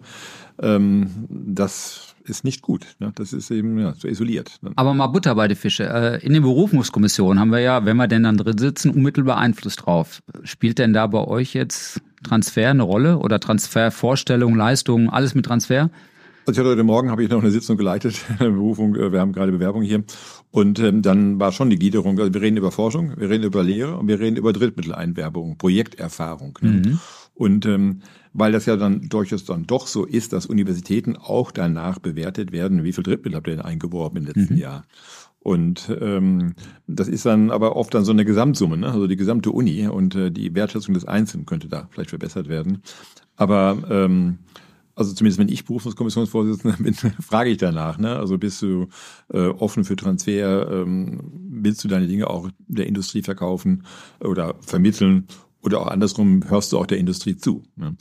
ähm, 0.61 1.11
das 1.29 2.15
ist 2.25 2.45
nicht 2.45 2.63
gut. 2.63 2.87
Ne? 2.99 3.13
Das 3.15 3.33
ist 3.33 3.51
eben 3.51 3.79
ja, 3.79 3.95
so 3.95 4.07
isoliert. 4.07 4.59
Aber 4.77 4.95
mal 4.95 5.07
Butter 5.09 5.35
bei 5.35 5.49
die 5.49 5.55
Fische. 5.55 5.85
Äh, 5.85 6.25
in 6.25 6.35
den 6.35 6.43
Berufungskommissionen 6.43 7.41
haben 7.41 7.51
wir 7.51 7.61
ja, 7.61 7.85
wenn 7.85 7.97
wir 7.97 8.07
denn 8.07 8.25
dann 8.25 8.37
drin 8.37 8.59
sitzen, 8.59 8.91
unmittelbar 8.91 9.39
Einfluss 9.39 9.77
drauf. 9.77 10.23
Spielt 10.43 10.79
denn 10.79 10.93
da 10.93 11.07
bei 11.07 11.27
euch 11.27 11.55
jetzt 11.55 12.03
Transfer 12.23 12.71
eine 12.71 12.83
Rolle 12.83 13.19
oder 13.19 13.41
Transfervorstellung, 13.41 14.55
Leistungen, 14.55 15.09
alles 15.09 15.35
mit 15.35 15.47
Transfer? 15.47 15.91
Also 16.49 16.65
heute 16.65 16.83
Morgen 16.83 17.11
habe 17.11 17.23
ich 17.23 17.29
noch 17.29 17.43
eine 17.43 17.51
Sitzung 17.51 17.77
geleitet, 17.77 18.25
eine 18.39 18.51
Berufung, 18.51 18.97
äh, 18.97 19.13
wir 19.13 19.21
haben 19.21 19.33
gerade 19.33 19.53
Bewerbung 19.53 19.83
hier. 19.83 20.03
Und 20.51 20.79
ähm, 20.79 21.03
dann 21.03 21.39
war 21.39 21.53
schon 21.53 21.69
die 21.69 21.79
Gliederung, 21.79 22.19
also 22.19 22.33
wir 22.33 22.41
reden 22.41 22.57
über 22.57 22.73
Forschung, 22.73 23.13
wir 23.19 23.29
reden 23.29 23.45
über 23.45 23.63
Lehre 23.63 23.99
und 23.99 24.09
wir 24.09 24.19
reden 24.19 24.37
über 24.37 24.55
Drittmitteleinwerbung, 24.55 25.59
Projekterfahrung. 25.59 26.59
Ne? 26.63 26.71
Mhm. 26.71 27.01
Und 27.35 27.67
ähm, 27.67 28.01
weil 28.33 28.53
das 28.53 28.65
ja 28.65 28.77
dann 28.77 29.09
durchaus 29.11 29.45
dann 29.45 29.67
doch 29.67 29.87
so 29.87 30.07
ist, 30.07 30.33
dass 30.33 30.47
Universitäten 30.47 31.17
auch 31.17 31.51
danach 31.51 31.99
bewertet 31.99 32.51
werden, 32.51 32.83
wie 32.83 32.93
viel 32.93 33.05
Drittmittel 33.05 33.37
habt 33.37 33.47
ihr 33.49 33.57
denn 33.57 33.65
eingeworben 33.65 34.19
im 34.19 34.27
letzten 34.27 34.55
mhm. 34.55 34.61
Jahr. 34.61 34.85
Und 35.41 35.91
ähm, 36.01 36.55
das 36.87 37.09
ist 37.09 37.25
dann 37.25 37.51
aber 37.51 37.77
oft 37.77 37.95
dann 37.95 38.05
so 38.05 38.13
eine 38.13 38.25
Gesamtsumme, 38.25 38.77
ne? 38.77 38.91
also 38.91 39.07
die 39.07 39.17
gesamte 39.17 39.51
Uni 39.53 39.87
und 39.87 40.15
äh, 40.15 40.31
die 40.31 40.55
Wertschätzung 40.55 40.95
des 40.95 41.07
Einzelnen 41.07 41.47
könnte 41.47 41.69
da 41.69 41.89
vielleicht 41.91 42.11
verbessert 42.11 42.49
werden. 42.49 42.83
Aber 43.37 43.79
ähm, 43.89 44.39
also 44.99 45.13
zumindest 45.15 45.39
wenn 45.39 45.49
ich 45.49 45.65
Berufungskommissionsvorsitzender 45.65 46.77
bin, 46.83 46.95
frage 46.95 47.51
ich 47.51 47.59
danach. 47.59 47.99
Ne? 47.99 48.17
Also 48.17 48.37
bist 48.37 48.61
du 48.63 48.89
äh, 49.33 49.47
offen 49.47 49.85
für 49.85 49.95
Transfer? 49.95 50.69
Ähm, 50.71 51.21
willst 51.51 51.85
du 51.85 51.89
deine 51.89 52.09
Dinge 52.09 52.29
auch 52.29 52.51
der 52.67 52.87
Industrie 52.87 53.23
verkaufen 53.23 53.85
oder 54.21 54.57
vermitteln? 54.61 55.29
Oder 55.63 55.81
auch 55.81 55.87
andersrum 55.87 56.49
hörst 56.49 56.73
du 56.73 56.79
auch 56.79 56.87
der 56.87 56.99
Industrie 56.99 57.37
zu. 57.37 57.63
Ne? 57.77 57.97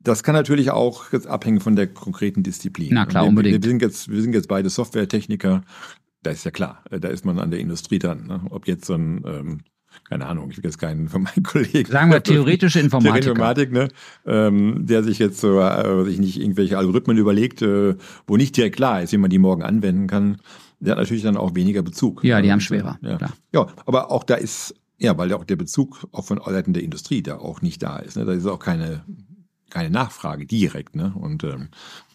Das 0.00 0.22
kann 0.22 0.34
natürlich 0.34 0.70
auch 0.70 1.12
jetzt 1.12 1.26
abhängen 1.26 1.60
von 1.60 1.74
der 1.74 1.86
konkreten 1.88 2.42
Disziplin. 2.42 2.90
Na 2.92 3.06
klar, 3.06 3.24
wir, 3.24 3.28
unbedingt. 3.28 3.64
Wir 3.64 3.70
sind, 3.70 3.82
jetzt, 3.82 4.08
wir 4.10 4.20
sind 4.20 4.34
jetzt 4.34 4.48
beide 4.48 4.68
Softwaretechniker. 4.70 5.62
Da 6.26 6.32
ist 6.32 6.44
ja 6.44 6.50
klar, 6.50 6.82
äh, 6.90 6.98
da 6.98 7.06
ist 7.06 7.24
man 7.24 7.38
an 7.38 7.52
der 7.52 7.60
Industrie 7.60 8.00
dran. 8.00 8.26
Ne? 8.26 8.40
Ob 8.50 8.66
jetzt 8.66 8.86
so 8.86 8.94
ein, 8.94 9.22
ähm, 9.24 9.60
keine 10.08 10.26
Ahnung, 10.26 10.50
ich 10.50 10.56
will 10.56 10.64
jetzt 10.64 10.78
keinen 10.78 11.08
von 11.08 11.22
meinen 11.22 11.42
Kollegen. 11.44 11.88
Sagen 11.88 12.10
wir 12.10 12.20
theoretische 12.20 12.80
Informatik. 12.80 13.26
Informatik, 13.26 13.70
ne? 13.70 13.86
ähm, 14.26 14.84
der 14.84 15.04
sich 15.04 15.20
jetzt 15.20 15.38
so, 15.38 15.60
äh, 15.60 16.04
sich 16.04 16.18
nicht 16.18 16.40
irgendwelche 16.40 16.78
Algorithmen 16.78 17.16
überlegt, 17.16 17.62
äh, 17.62 17.94
wo 18.26 18.36
nicht 18.36 18.56
direkt 18.56 18.74
klar 18.74 19.02
ist, 19.02 19.12
wie 19.12 19.18
man 19.18 19.30
die 19.30 19.38
morgen 19.38 19.62
anwenden 19.62 20.08
kann. 20.08 20.38
Der 20.80 20.92
hat 20.92 20.98
natürlich 20.98 21.22
dann 21.22 21.36
auch 21.36 21.54
weniger 21.54 21.82
Bezug. 21.82 22.24
Ja, 22.24 22.42
die 22.42 22.50
haben 22.50 22.60
schwerer. 22.60 22.98
Ja. 23.02 23.18
ja, 23.52 23.66
aber 23.86 24.10
auch 24.10 24.24
da 24.24 24.34
ist, 24.34 24.74
ja, 24.98 25.16
weil 25.16 25.32
auch 25.32 25.44
der 25.44 25.54
Bezug 25.54 26.08
auch 26.10 26.24
von 26.24 26.40
Seiten 26.44 26.72
der 26.72 26.82
Industrie 26.82 27.22
da 27.22 27.36
auch 27.36 27.62
nicht 27.62 27.84
da 27.84 27.98
ist. 27.98 28.16
Ne? 28.16 28.24
Da 28.24 28.32
ist 28.32 28.46
auch 28.46 28.58
keine, 28.58 29.04
keine 29.70 29.90
Nachfrage 29.90 30.44
direkt. 30.44 30.96
Ne? 30.96 31.14
Und 31.14 31.44
ähm, 31.44 31.68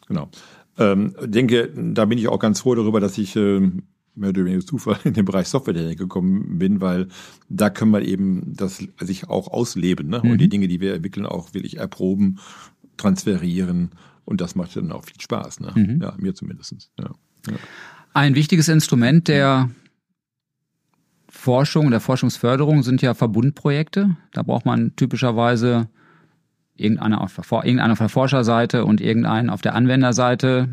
genau. 0.05 0.29
Ähm, 0.77 1.15
denke, 1.23 1.69
da 1.73 2.03
bin 2.03 2.17
ich 2.17 2.27
auch 2.27 2.39
ganz 2.39 2.59
froh 2.59 2.75
darüber, 2.75 2.99
dass 2.99 3.17
ich 3.17 3.37
ähm, 3.37 3.83
mehr 4.15 4.29
oder 4.29 4.45
weniger 4.45 4.65
Zufall 4.65 4.97
in 5.03 5.13
den 5.13 5.25
Bereich 5.25 5.47
Softwaretechnik 5.47 5.97
gekommen 5.97 6.59
bin, 6.59 6.81
weil 6.81 7.07
da 7.49 7.69
können 7.69 7.91
wir 7.91 8.01
eben 8.01 8.53
das 8.55 8.83
sich 8.99 9.29
auch 9.29 9.47
ausleben 9.47 10.09
ne? 10.09 10.21
Mhm. 10.23 10.31
und 10.31 10.37
die 10.39 10.49
Dinge, 10.49 10.67
die 10.67 10.81
wir 10.81 10.95
entwickeln, 10.95 11.25
auch 11.25 11.53
wirklich 11.53 11.77
erproben, 11.77 12.39
transferieren 12.97 13.91
und 14.25 14.41
das 14.41 14.55
macht 14.55 14.75
dann 14.75 14.91
auch 14.91 15.05
viel 15.05 15.19
Spaß. 15.19 15.59
Ne? 15.59 15.71
Mhm. 15.75 16.01
Ja, 16.01 16.13
mir 16.17 16.35
zumindest. 16.35 16.89
Ja. 16.99 17.11
Ja. 17.47 17.57
Ein 18.13 18.35
wichtiges 18.35 18.67
Instrument 18.67 19.27
der 19.27 19.71
Forschung, 21.29 21.89
der 21.89 22.01
Forschungsförderung 22.01 22.83
sind 22.83 23.01
ja 23.01 23.13
Verbundprojekte. 23.13 24.17
Da 24.33 24.43
braucht 24.43 24.65
man 24.65 24.95
typischerweise 24.95 25.87
irgendeiner 26.75 27.21
auf, 27.21 27.37
irgendeiner 27.37 27.93
auf 27.93 27.99
der 27.99 28.09
Forscherseite 28.09 28.85
und 28.85 29.01
irgendeinen 29.01 29.49
auf 29.49 29.61
der 29.61 29.73
Anwenderseite. 29.73 30.67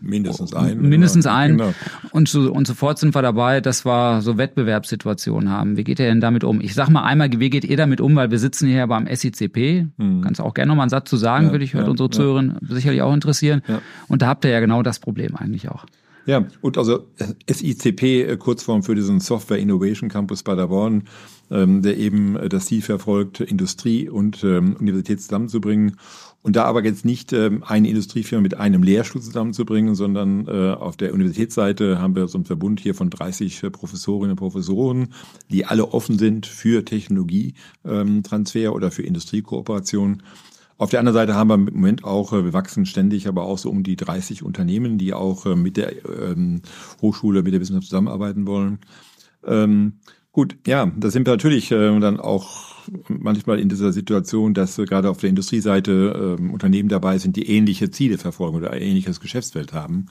Mindestens 0.00 0.54
einen. 0.54 0.88
Mindestens 0.88 1.26
einen. 1.26 1.58
Genau. 1.58 1.74
Und, 2.10 2.28
so, 2.28 2.52
und 2.52 2.66
sofort 2.66 2.98
sind 2.98 3.14
wir 3.14 3.22
dabei, 3.22 3.60
dass 3.60 3.84
wir 3.84 4.22
so 4.22 4.38
Wettbewerbssituationen 4.38 5.50
haben. 5.50 5.76
Wie 5.76 5.84
geht 5.84 6.00
ihr 6.00 6.06
denn 6.06 6.20
damit 6.20 6.44
um? 6.44 6.60
Ich 6.60 6.74
sag 6.74 6.88
mal 6.88 7.04
einmal, 7.04 7.30
wie 7.32 7.50
geht 7.50 7.64
ihr 7.64 7.76
damit 7.76 8.00
um, 8.00 8.16
weil 8.16 8.30
wir 8.30 8.38
sitzen 8.38 8.68
hier 8.68 8.86
beim 8.86 9.06
SICP. 9.06 9.86
Hm. 9.98 10.22
Kannst 10.22 10.40
du 10.40 10.44
auch 10.44 10.54
gerne 10.54 10.68
noch 10.68 10.76
mal 10.76 10.82
einen 10.82 10.90
Satz 10.90 11.10
zu 11.10 11.16
sagen, 11.16 11.46
ja, 11.46 11.52
würde 11.52 11.64
ich, 11.64 11.72
ja, 11.72 11.84
unsere 11.84 12.10
ja. 12.10 12.54
sicherlich 12.68 13.02
auch 13.02 13.12
interessieren. 13.12 13.62
Ja. 13.68 13.80
Und 14.08 14.22
da 14.22 14.28
habt 14.28 14.44
ihr 14.44 14.50
ja 14.50 14.60
genau 14.60 14.82
das 14.82 14.98
Problem 14.98 15.36
eigentlich 15.36 15.68
auch. 15.68 15.84
Ja, 16.26 16.44
und 16.60 16.78
also 16.78 17.06
SICP, 17.50 18.02
äh, 18.02 18.36
Kurzform 18.36 18.82
für 18.82 18.94
diesen 18.94 19.20
Software 19.20 19.58
Innovation 19.58 20.08
Campus 20.08 20.42
Paderborn, 20.42 21.04
ähm, 21.50 21.82
der 21.82 21.96
eben 21.96 22.36
äh, 22.36 22.48
das 22.48 22.66
Ziel 22.66 22.82
verfolgt, 22.82 23.40
Industrie 23.40 24.08
und 24.08 24.44
ähm, 24.44 24.76
Universität 24.78 25.20
zusammenzubringen. 25.20 25.96
Und 26.42 26.56
da 26.56 26.64
aber 26.64 26.82
jetzt 26.84 27.04
nicht 27.04 27.34
ähm, 27.34 27.62
eine 27.66 27.88
Industriefirma 27.88 28.40
mit 28.40 28.56
einem 28.56 28.82
Lehrstuhl 28.82 29.20
zusammenzubringen, 29.20 29.94
sondern 29.94 30.46
äh, 30.48 30.72
auf 30.72 30.96
der 30.96 31.12
Universitätsseite 31.12 31.98
haben 32.00 32.16
wir 32.16 32.28
so 32.28 32.38
einen 32.38 32.46
Verbund 32.46 32.80
hier 32.80 32.94
von 32.94 33.10
30 33.10 33.62
äh, 33.62 33.70
Professorinnen 33.70 34.30
und 34.30 34.38
Professoren, 34.38 35.12
die 35.50 35.66
alle 35.66 35.92
offen 35.92 36.18
sind 36.18 36.46
für 36.46 36.84
Technologietransfer 36.84 38.64
ähm, 38.64 38.72
oder 38.72 38.90
für 38.90 39.02
Industriekooperation. 39.02 40.22
Auf 40.78 40.88
der 40.88 41.00
anderen 41.00 41.14
Seite 41.14 41.34
haben 41.34 41.48
wir 41.48 41.56
im 41.56 41.64
Moment 41.74 42.04
auch, 42.04 42.32
äh, 42.32 42.42
wir 42.42 42.54
wachsen 42.54 42.86
ständig, 42.86 43.28
aber 43.28 43.42
auch 43.42 43.58
so 43.58 43.68
um 43.68 43.82
die 43.82 43.96
30 43.96 44.42
Unternehmen, 44.42 44.96
die 44.96 45.12
auch 45.12 45.44
äh, 45.44 45.54
mit 45.54 45.76
der 45.76 45.92
ähm, 46.06 46.62
Hochschule, 47.02 47.42
mit 47.42 47.52
der 47.52 47.60
Wissenschaft 47.60 47.88
zusammenarbeiten 47.88 48.46
wollen. 48.46 48.78
Ähm, 49.44 49.98
gut, 50.40 50.56
ja, 50.66 50.90
da 50.96 51.10
sind 51.10 51.26
wir 51.26 51.34
natürlich 51.34 51.70
äh, 51.70 52.00
dann 52.00 52.18
auch 52.18 52.70
manchmal 53.08 53.60
in 53.60 53.68
dieser 53.68 53.92
Situation, 53.92 54.54
dass 54.54 54.78
äh, 54.78 54.86
gerade 54.86 55.10
auf 55.10 55.18
der 55.18 55.28
Industrieseite 55.28 56.38
äh, 56.40 56.42
Unternehmen 56.50 56.88
dabei 56.88 57.18
sind, 57.18 57.36
die 57.36 57.50
ähnliche 57.50 57.90
Ziele 57.90 58.16
verfolgen 58.16 58.56
oder 58.56 58.70
ein 58.70 58.80
ähnliches 58.80 59.20
Geschäftsfeld 59.20 59.74
haben. 59.74 60.06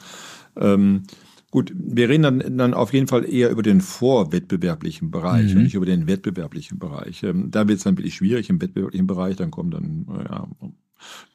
Ähm, 0.55 1.03
Gut, 1.51 1.73
wir 1.75 2.09
reden 2.09 2.21
dann, 2.21 2.57
dann 2.59 2.75
auf 2.75 2.93
jeden 2.93 3.07
Fall 3.07 3.25
eher 3.27 3.49
über 3.49 3.63
den 3.63 3.81
vorwettbewerblichen 3.81 5.09
Bereich 5.09 5.51
mhm. 5.51 5.57
und 5.57 5.63
nicht 5.63 5.73
über 5.73 5.87
den 5.87 6.05
wettbewerblichen 6.05 6.77
Bereich. 6.77 7.23
Ähm, 7.23 7.49
da 7.49 7.67
wird 7.67 7.79
es 7.79 7.85
dann 7.85 7.97
wirklich 7.97 8.13
schwierig 8.13 8.51
im 8.51 8.61
wettbewerblichen 8.61 9.07
Bereich, 9.07 9.35
dann 9.35 9.49
kommen 9.49 9.71
dann, 9.71 10.05
ja, 10.29 10.47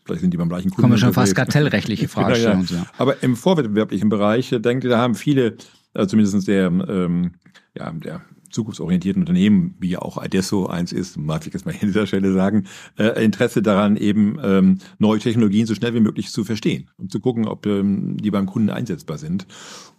vielleicht 0.05 0.21
sind 0.21 0.33
die 0.33 0.37
beim 0.37 0.49
gleichen 0.49 0.71
Kunden. 0.71 0.83
Kommen 0.83 0.99
schon 0.99 1.15
fast 1.15 1.35
kartellrechtliche 1.35 2.07
Fragestellungen. 2.17 2.69
ja, 2.71 2.77
ja. 2.77 2.87
Aber 2.97 3.25
im 3.25 3.35
vorwettbewerblichen 3.35 4.09
Bereich, 4.09 4.53
äh, 4.53 4.61
denke 4.61 4.89
da 4.89 4.99
haben 4.99 5.17
viele, 5.17 5.57
äh, 5.95 6.07
zumindest 6.07 6.47
der, 6.47 6.67
ähm, 6.67 7.33
ja, 7.77 7.91
der 7.91 8.23
zukunftsorientierten 8.55 9.23
Unternehmen, 9.23 9.75
wie 9.81 9.91
ja 9.91 9.99
auch 10.01 10.17
Adesso 10.17 10.67
eins 10.67 10.93
ist, 10.93 11.17
mag 11.19 11.47
ich 11.47 11.53
jetzt 11.53 11.67
mal 11.67 11.75
an 11.75 11.89
dieser 11.89 12.07
Stelle 12.07 12.33
sagen, 12.33 12.65
äh, 12.99 13.23
Interesse 13.23 13.63
daran, 13.63 13.97
eben 13.97 14.39
ähm, 14.43 14.79
neue 14.99 15.19
Technologien 15.19 15.67
so 15.67 15.75
schnell 15.75 15.95
wie 15.95 16.01
möglich 16.01 16.31
zu 16.31 16.45
verstehen 16.45 16.89
und 16.97 17.13
zu 17.13 17.21
gucken, 17.21 17.47
ob 17.47 17.67
ähm, 17.67 18.17
die 18.17 18.31
beim 18.31 18.47
Kunden 18.47 18.71
einsetzbar 18.71 19.19
sind. 19.19 19.47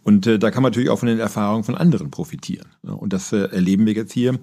Und 0.03 0.27
äh, 0.27 0.39
da 0.39 0.51
kann 0.51 0.63
man 0.63 0.71
natürlich 0.71 0.89
auch 0.89 1.00
von 1.00 1.07
den 1.07 1.19
Erfahrungen 1.19 1.63
von 1.63 1.75
anderen 1.75 2.12
profitieren. 2.12 2.67
Ja, 2.83 2.93
und 2.93 3.12
das 3.12 3.33
äh, 3.33 3.50
erleben 3.51 3.85
wir 3.85 3.93
jetzt 3.93 4.13
hier, 4.13 4.39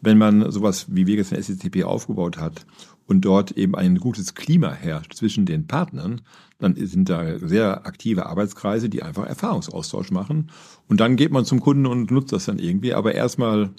wenn 0.00 0.18
man 0.18 0.50
sowas, 0.50 0.86
wie 0.88 1.06
wir 1.06 1.16
jetzt 1.16 1.32
in 1.32 1.42
SCCP 1.42 1.84
aufgebaut 1.84 2.38
hat 2.38 2.64
und 3.10 3.22
dort 3.22 3.50
eben 3.52 3.74
ein 3.74 3.96
gutes 3.96 4.36
Klima 4.36 4.70
herrscht 4.70 5.14
zwischen 5.14 5.44
den 5.44 5.66
Partnern, 5.66 6.20
dann 6.60 6.76
sind 6.76 7.08
da 7.08 7.40
sehr 7.40 7.84
aktive 7.84 8.26
Arbeitskreise, 8.26 8.88
die 8.88 9.02
einfach 9.02 9.26
Erfahrungsaustausch 9.26 10.12
machen. 10.12 10.50
Und 10.88 11.00
dann 11.00 11.16
geht 11.16 11.32
man 11.32 11.44
zum 11.44 11.58
Kunden 11.58 11.86
und 11.86 12.12
nutzt 12.12 12.32
das 12.32 12.44
dann 12.44 12.60
irgendwie. 12.60 12.94
Aber 12.94 13.14
erstmal 13.14 13.70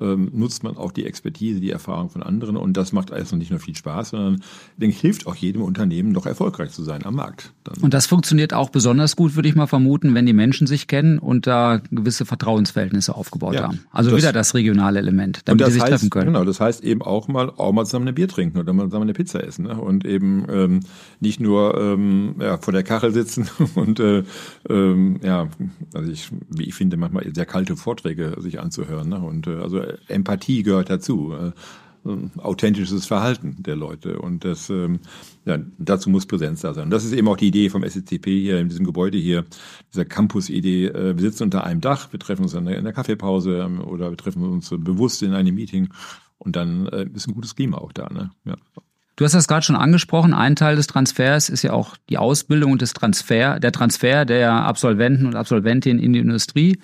ähm, 0.00 0.30
nutzt 0.32 0.62
man 0.64 0.76
auch 0.76 0.92
die 0.92 1.06
Expertise, 1.06 1.60
die 1.60 1.70
Erfahrung 1.70 2.10
von 2.10 2.22
anderen 2.22 2.56
und 2.56 2.76
das 2.76 2.92
macht 2.92 3.12
also 3.12 3.36
nicht 3.36 3.50
nur 3.50 3.60
viel 3.60 3.76
Spaß, 3.76 4.10
sondern 4.10 4.42
denke, 4.76 4.96
hilft 4.96 5.26
auch 5.26 5.34
jedem 5.34 5.62
Unternehmen 5.62 6.12
noch 6.12 6.26
erfolgreich 6.26 6.70
zu 6.70 6.82
sein 6.82 7.04
am 7.04 7.14
Markt. 7.14 7.52
Dann. 7.64 7.76
Und 7.82 7.94
das 7.94 8.06
funktioniert 8.06 8.52
auch 8.52 8.70
besonders 8.70 9.16
gut, 9.16 9.36
würde 9.36 9.48
ich 9.48 9.54
mal 9.54 9.66
vermuten, 9.66 10.14
wenn 10.14 10.26
die 10.26 10.32
Menschen 10.32 10.66
sich 10.66 10.86
kennen 10.86 11.18
und 11.18 11.46
da 11.46 11.80
gewisse 11.90 12.24
Vertrauensverhältnisse 12.24 13.14
aufgebaut 13.14 13.54
ja, 13.54 13.64
haben. 13.64 13.80
Also 13.90 14.10
das, 14.10 14.18
wieder 14.18 14.32
das 14.32 14.54
regionale 14.54 14.98
Element, 14.98 15.42
damit 15.44 15.64
sie 15.66 15.72
sich 15.72 15.82
heißt, 15.82 15.90
treffen 15.90 16.10
können. 16.10 16.26
Genau, 16.26 16.44
das 16.44 16.60
heißt 16.60 16.82
eben 16.82 17.02
auch 17.02 17.28
mal 17.28 17.50
auch 17.56 17.72
mal 17.72 17.84
zusammen 17.84 18.08
ein 18.08 18.14
Bier 18.14 18.28
trinken 18.28 18.58
oder 18.58 18.72
mal 18.72 18.86
zusammen 18.86 19.04
eine 19.04 19.12
Pizza 19.12 19.42
essen 19.44 19.66
ne? 19.66 19.80
und 19.80 20.04
eben 20.04 20.46
ähm, 20.50 20.80
nicht 21.20 21.40
nur 21.40 21.80
ähm, 21.80 22.36
ja, 22.40 22.58
vor 22.58 22.72
der 22.72 22.82
Kachel 22.82 23.12
sitzen 23.12 23.48
und 23.74 24.00
äh, 24.00 24.24
ähm, 24.68 25.20
ja, 25.22 25.48
also 25.94 26.10
ich, 26.10 26.30
wie 26.48 26.64
ich 26.64 26.74
finde, 26.74 26.96
manchmal 26.96 27.24
sehr 27.34 27.46
kalte 27.46 27.76
Vorträge 27.76 28.36
sich 28.40 28.60
anzuhören 28.60 29.08
ne? 29.08 29.18
und 29.18 29.46
äh, 29.46 29.53
also 29.62 29.80
Empathie 30.08 30.62
gehört 30.62 30.90
dazu. 30.90 31.32
Äh, 31.32 31.52
authentisches 32.38 33.06
Verhalten 33.06 33.56
der 33.62 33.76
Leute. 33.76 34.18
Und 34.18 34.44
das, 34.44 34.68
ähm, 34.68 35.00
ja, 35.44 35.58
dazu 35.78 36.10
muss 36.10 36.26
Präsenz 36.26 36.60
da 36.60 36.74
sein. 36.74 36.84
Und 36.84 36.90
das 36.90 37.04
ist 37.04 37.12
eben 37.12 37.28
auch 37.28 37.36
die 37.36 37.48
Idee 37.48 37.70
vom 37.70 37.82
SCP 37.82 38.40
hier 38.40 38.58
in 38.58 38.68
diesem 38.68 38.84
Gebäude 38.84 39.18
hier, 39.18 39.44
dieser 39.92 40.04
Campus-Idee. 40.04 40.86
Äh, 40.86 41.16
wir 41.16 41.22
sitzen 41.22 41.44
unter 41.44 41.64
einem 41.64 41.80
Dach, 41.80 42.12
wir 42.12 42.20
treffen 42.20 42.42
uns 42.42 42.54
in 42.54 42.66
der, 42.66 42.92
Kaffeepause 42.92 43.58
ähm, 43.58 43.80
oder 43.80 44.10
wir 44.10 44.16
treffen 44.16 44.42
uns 44.42 44.68
bewusst 44.70 45.22
in 45.22 45.32
einem 45.32 45.54
Meeting 45.54 45.88
und 46.38 46.56
dann 46.56 46.86
äh, 46.88 47.06
ist 47.14 47.26
ein 47.26 47.34
gutes 47.34 47.56
Klima 47.56 47.78
auch 47.78 47.92
da. 47.92 48.08
Ne? 48.10 48.30
Ja. 48.44 48.56
Du 49.16 49.24
hast 49.24 49.34
das 49.34 49.46
gerade 49.46 49.64
schon 49.64 49.76
angesprochen. 49.76 50.34
Ein 50.34 50.56
Teil 50.56 50.76
des 50.76 50.88
Transfers 50.88 51.48
ist 51.48 51.62
ja 51.62 51.72
auch 51.72 51.96
die 52.10 52.18
Ausbildung 52.18 52.72
und 52.72 52.94
Transfer, 52.94 53.60
der 53.60 53.72
Transfer 53.72 54.24
der 54.24 54.52
Absolventen 54.52 55.26
und 55.26 55.36
Absolventinnen 55.36 56.02
in 56.02 56.12
die 56.12 56.18
Industrie. 56.18 56.78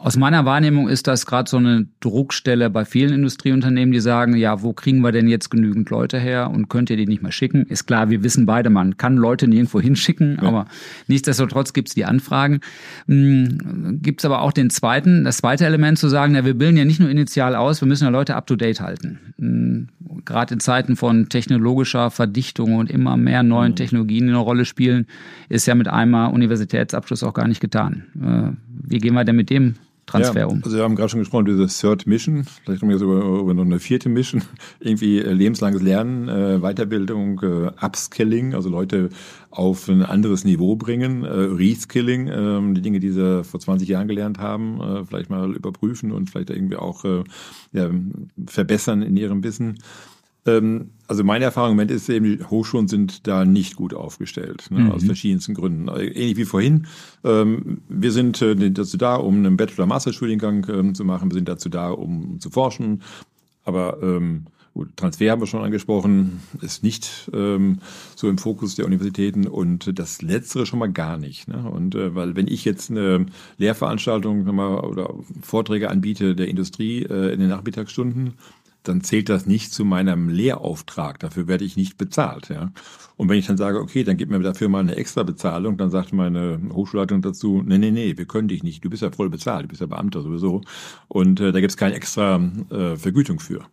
Aus 0.00 0.16
meiner 0.16 0.44
Wahrnehmung 0.44 0.88
ist 0.88 1.08
das 1.08 1.26
gerade 1.26 1.50
so 1.50 1.56
eine 1.56 1.88
Druckstelle 1.98 2.70
bei 2.70 2.84
vielen 2.84 3.12
Industrieunternehmen, 3.12 3.90
die 3.90 3.98
sagen, 3.98 4.36
ja, 4.36 4.62
wo 4.62 4.72
kriegen 4.72 5.00
wir 5.00 5.10
denn 5.10 5.26
jetzt 5.26 5.50
genügend 5.50 5.90
Leute 5.90 6.20
her 6.20 6.50
und 6.50 6.68
könnt 6.68 6.88
ihr 6.88 6.96
die 6.96 7.06
nicht 7.06 7.20
mehr 7.20 7.32
schicken? 7.32 7.66
Ist 7.66 7.86
klar, 7.88 8.08
wir 8.08 8.22
wissen 8.22 8.46
beide, 8.46 8.70
man 8.70 8.96
kann 8.96 9.16
Leute 9.16 9.48
nirgendwo 9.48 9.80
hinschicken, 9.80 10.38
ja. 10.40 10.46
aber 10.46 10.66
nichtsdestotrotz 11.08 11.72
gibt's 11.72 11.94
die 11.94 12.04
Anfragen. 12.04 12.60
Hm, 13.08 13.98
gibt's 14.00 14.24
aber 14.24 14.42
auch 14.42 14.52
den 14.52 14.70
zweiten, 14.70 15.24
das 15.24 15.38
zweite 15.38 15.66
Element 15.66 15.98
zu 15.98 16.08
sagen, 16.08 16.36
ja, 16.36 16.44
wir 16.44 16.54
bilden 16.54 16.76
ja 16.76 16.84
nicht 16.84 17.00
nur 17.00 17.10
initial 17.10 17.56
aus, 17.56 17.80
wir 17.82 17.88
müssen 17.88 18.04
ja 18.04 18.10
Leute 18.10 18.36
up-to-date 18.36 18.80
halten. 18.80 19.18
Hm, 19.40 19.88
gerade 20.24 20.54
in 20.54 20.60
Zeiten 20.60 20.94
von 20.94 21.28
technologischer 21.28 22.12
Verdichtung 22.12 22.76
und 22.76 22.88
immer 22.88 23.16
mehr 23.16 23.42
neuen 23.42 23.72
mhm. 23.72 23.76
Technologien, 23.76 24.26
die 24.26 24.32
eine 24.32 24.38
Rolle 24.38 24.64
spielen, 24.64 25.06
ist 25.48 25.66
ja 25.66 25.74
mit 25.74 25.88
einmal 25.88 26.32
Universitätsabschluss 26.32 27.24
auch 27.24 27.34
gar 27.34 27.48
nicht 27.48 27.60
getan. 27.60 28.04
Äh, 28.22 28.56
wie 28.88 28.98
gehen 28.98 29.14
wir 29.14 29.24
denn 29.24 29.36
mit 29.36 29.50
dem 29.50 29.74
Transfer 30.08 30.40
ja, 30.40 30.46
um. 30.46 30.62
Also 30.64 30.76
wir 30.76 30.84
haben 30.84 30.96
gerade 30.96 31.10
schon 31.10 31.20
gesprochen, 31.20 31.44
diese 31.44 31.66
Third 31.66 32.06
Mission, 32.06 32.46
vielleicht 32.64 32.82
haben 32.82 32.88
wir 32.88 32.98
sogar 32.98 33.22
über 33.22 33.52
noch 33.52 33.64
eine 33.64 33.78
vierte 33.78 34.08
Mission, 34.08 34.42
irgendwie 34.80 35.18
äh, 35.18 35.32
lebenslanges 35.32 35.82
Lernen, 35.82 36.28
äh, 36.28 36.58
Weiterbildung, 36.60 37.40
äh, 37.42 37.70
Upskilling, 37.84 38.54
also 38.54 38.70
Leute 38.70 39.10
auf 39.50 39.88
ein 39.88 40.02
anderes 40.02 40.44
Niveau 40.44 40.76
bringen, 40.76 41.24
äh, 41.24 41.28
Reskilling, 41.28 42.28
äh, 42.28 42.74
die 42.74 42.80
Dinge, 42.80 43.00
die 43.00 43.10
sie 43.10 43.44
vor 43.44 43.60
20 43.60 43.88
Jahren 43.88 44.08
gelernt 44.08 44.38
haben, 44.38 44.80
äh, 44.80 45.04
vielleicht 45.04 45.28
mal 45.30 45.54
überprüfen 45.54 46.10
und 46.10 46.30
vielleicht 46.30 46.50
irgendwie 46.50 46.76
auch 46.76 47.04
äh, 47.04 47.24
ja, 47.72 47.90
verbessern 48.46 49.02
in 49.02 49.16
ihrem 49.16 49.44
Wissen. 49.44 49.78
Ähm, 50.48 50.90
also 51.06 51.24
meine 51.24 51.46
Erfahrung 51.46 51.70
im 51.70 51.76
Moment 51.76 51.90
ist 51.90 52.08
eben, 52.08 52.24
die 52.24 52.44
Hochschulen 52.44 52.86
sind 52.86 53.26
da 53.26 53.44
nicht 53.44 53.76
gut 53.76 53.94
aufgestellt, 53.94 54.66
ne, 54.70 54.80
mhm. 54.80 54.92
aus 54.92 55.04
verschiedensten 55.04 55.54
Gründen. 55.54 55.88
Ähnlich 55.88 56.36
wie 56.36 56.44
vorhin. 56.44 56.86
Ähm, 57.24 57.80
wir 57.88 58.12
sind 58.12 58.42
äh, 58.42 58.70
dazu 58.70 58.98
da, 58.98 59.16
um 59.16 59.36
einen 59.36 59.56
Bachelor-Master-Studiengang 59.56 60.66
ähm, 60.68 60.94
zu 60.94 61.04
machen. 61.04 61.30
Wir 61.30 61.36
sind 61.36 61.48
dazu 61.48 61.70
da, 61.70 61.90
um 61.90 62.40
zu 62.40 62.50
forschen. 62.50 63.02
Aber 63.64 64.02
ähm, 64.02 64.46
gut, 64.74 64.96
Transfer 64.96 65.30
haben 65.30 65.40
wir 65.40 65.46
schon 65.46 65.64
angesprochen, 65.64 66.40
ist 66.60 66.82
nicht 66.82 67.30
ähm, 67.32 67.78
so 68.14 68.28
im 68.28 68.38
Fokus 68.38 68.74
der 68.74 68.84
Universitäten 68.84 69.46
und 69.46 69.98
das 69.98 70.20
Letztere 70.20 70.66
schon 70.66 70.78
mal 70.78 70.92
gar 70.92 71.16
nicht. 71.16 71.48
Ne? 71.48 71.68
Und 71.70 71.94
äh, 71.94 72.14
weil 72.14 72.36
wenn 72.36 72.48
ich 72.48 72.64
jetzt 72.64 72.90
eine 72.90 73.26
Lehrveranstaltung 73.56 74.44
mal, 74.54 74.80
oder 74.80 75.14
Vorträge 75.40 75.90
anbiete 75.90 76.34
der 76.34 76.48
Industrie 76.48 77.02
äh, 77.02 77.32
in 77.32 77.40
den 77.40 77.48
Nachmittagsstunden, 77.48 78.34
dann 78.82 79.02
zählt 79.02 79.28
das 79.28 79.46
nicht 79.46 79.72
zu 79.72 79.84
meinem 79.84 80.28
Lehrauftrag. 80.28 81.18
Dafür 81.18 81.46
werde 81.46 81.64
ich 81.64 81.76
nicht 81.76 81.98
bezahlt. 81.98 82.48
Ja. 82.48 82.72
Und 83.16 83.28
wenn 83.28 83.38
ich 83.38 83.46
dann 83.46 83.56
sage, 83.56 83.80
okay, 83.80 84.04
dann 84.04 84.16
gib 84.16 84.30
mir 84.30 84.38
dafür 84.40 84.68
mal 84.68 84.80
eine 84.80 84.96
extra 84.96 85.22
Bezahlung, 85.22 85.76
dann 85.76 85.90
sagt 85.90 86.12
meine 86.12 86.60
Hochschulleitung 86.72 87.20
dazu, 87.20 87.62
nee, 87.64 87.78
nee, 87.78 87.90
nee, 87.90 88.16
wir 88.16 88.26
können 88.26 88.48
dich 88.48 88.62
nicht. 88.62 88.84
Du 88.84 88.90
bist 88.90 89.02
ja 89.02 89.10
voll 89.10 89.30
bezahlt, 89.30 89.64
du 89.64 89.68
bist 89.68 89.80
ja 89.80 89.86
Beamter 89.86 90.22
sowieso. 90.22 90.62
Und 91.08 91.40
äh, 91.40 91.52
da 91.52 91.60
gibt 91.60 91.72
es 91.72 91.76
keine 91.76 91.94
extra 91.94 92.36
äh, 92.70 92.96
Vergütung 92.96 93.40
für. 93.40 93.66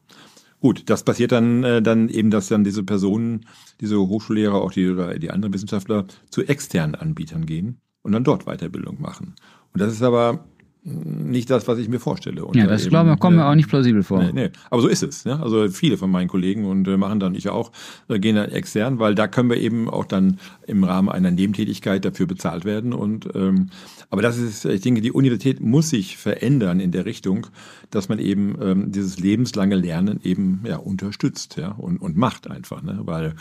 Gut, 0.59 0.89
das 0.89 1.03
passiert 1.03 1.31
dann, 1.31 1.63
äh, 1.63 1.81
dann 1.81 2.09
eben, 2.09 2.31
dass 2.31 2.47
dann 2.47 2.63
diese 2.63 2.83
Personen, 2.83 3.45
diese 3.81 3.99
Hochschullehrer, 3.99 4.55
auch 4.55 4.71
die, 4.71 4.89
oder 4.89 5.17
die 5.19 5.29
anderen 5.29 5.53
Wissenschaftler 5.53 6.07
zu 6.29 6.41
externen 6.43 6.95
Anbietern 6.95 7.45
gehen 7.45 7.77
und 8.01 8.13
dann 8.13 8.23
dort 8.23 8.45
Weiterbildung 8.45 8.99
machen. 8.99 9.35
Und 9.73 9.81
das 9.81 9.93
ist 9.93 10.01
aber 10.01 10.45
nicht 10.85 11.49
das, 11.49 11.67
was 11.67 11.79
ich 11.79 11.89
mir 11.89 11.99
vorstelle. 11.99 12.45
Und 12.45 12.55
ja, 12.55 12.67
das 12.67 12.87
glaube 12.87 13.11
ich, 13.11 13.19
kommen 13.19 13.37
mir 13.37 13.47
auch 13.47 13.55
nicht 13.55 13.67
plausibel 13.67 14.03
vor. 14.03 14.21
Nee, 14.21 14.31
nee. 14.33 14.49
Aber 14.69 14.83
so 14.83 14.87
ist 14.87 15.01
es. 15.01 15.23
Ja? 15.23 15.41
Also 15.41 15.67
viele 15.69 15.97
von 15.97 16.11
meinen 16.11 16.27
Kollegen 16.27 16.65
und 16.65 16.87
äh, 16.87 16.95
machen 16.95 17.19
dann, 17.19 17.33
ich 17.33 17.49
auch, 17.49 17.71
äh, 18.07 18.19
gehen 18.19 18.35
dann 18.35 18.51
extern, 18.51 18.99
weil 18.99 19.15
da 19.15 19.27
können 19.27 19.49
wir 19.49 19.57
eben 19.57 19.89
auch 19.89 20.05
dann 20.05 20.37
im 20.67 20.83
Rahmen 20.83 21.09
einer 21.09 21.31
Nebentätigkeit 21.31 22.05
dafür 22.05 22.27
bezahlt 22.27 22.65
werden. 22.65 22.93
Und 22.93 23.27
ähm, 23.33 23.71
aber 24.11 24.21
das 24.21 24.37
ist, 24.37 24.63
ich 24.65 24.81
denke, 24.81 25.01
die 25.01 25.11
Universität 25.11 25.59
muss 25.59 25.89
sich 25.89 26.17
verändern 26.17 26.79
in 26.79 26.91
der 26.91 27.05
Richtung, 27.05 27.47
dass 27.89 28.07
man 28.07 28.19
eben 28.19 28.55
ähm, 28.61 28.91
dieses 28.91 29.19
lebenslange 29.19 29.75
Lernen 29.75 30.19
eben 30.23 30.61
ja 30.67 30.77
unterstützt 30.77 31.57
ja 31.57 31.71
und, 31.71 31.97
und 31.97 32.15
macht 32.15 32.49
einfach, 32.49 32.83
ne? 32.83 32.99
weil 33.05 33.33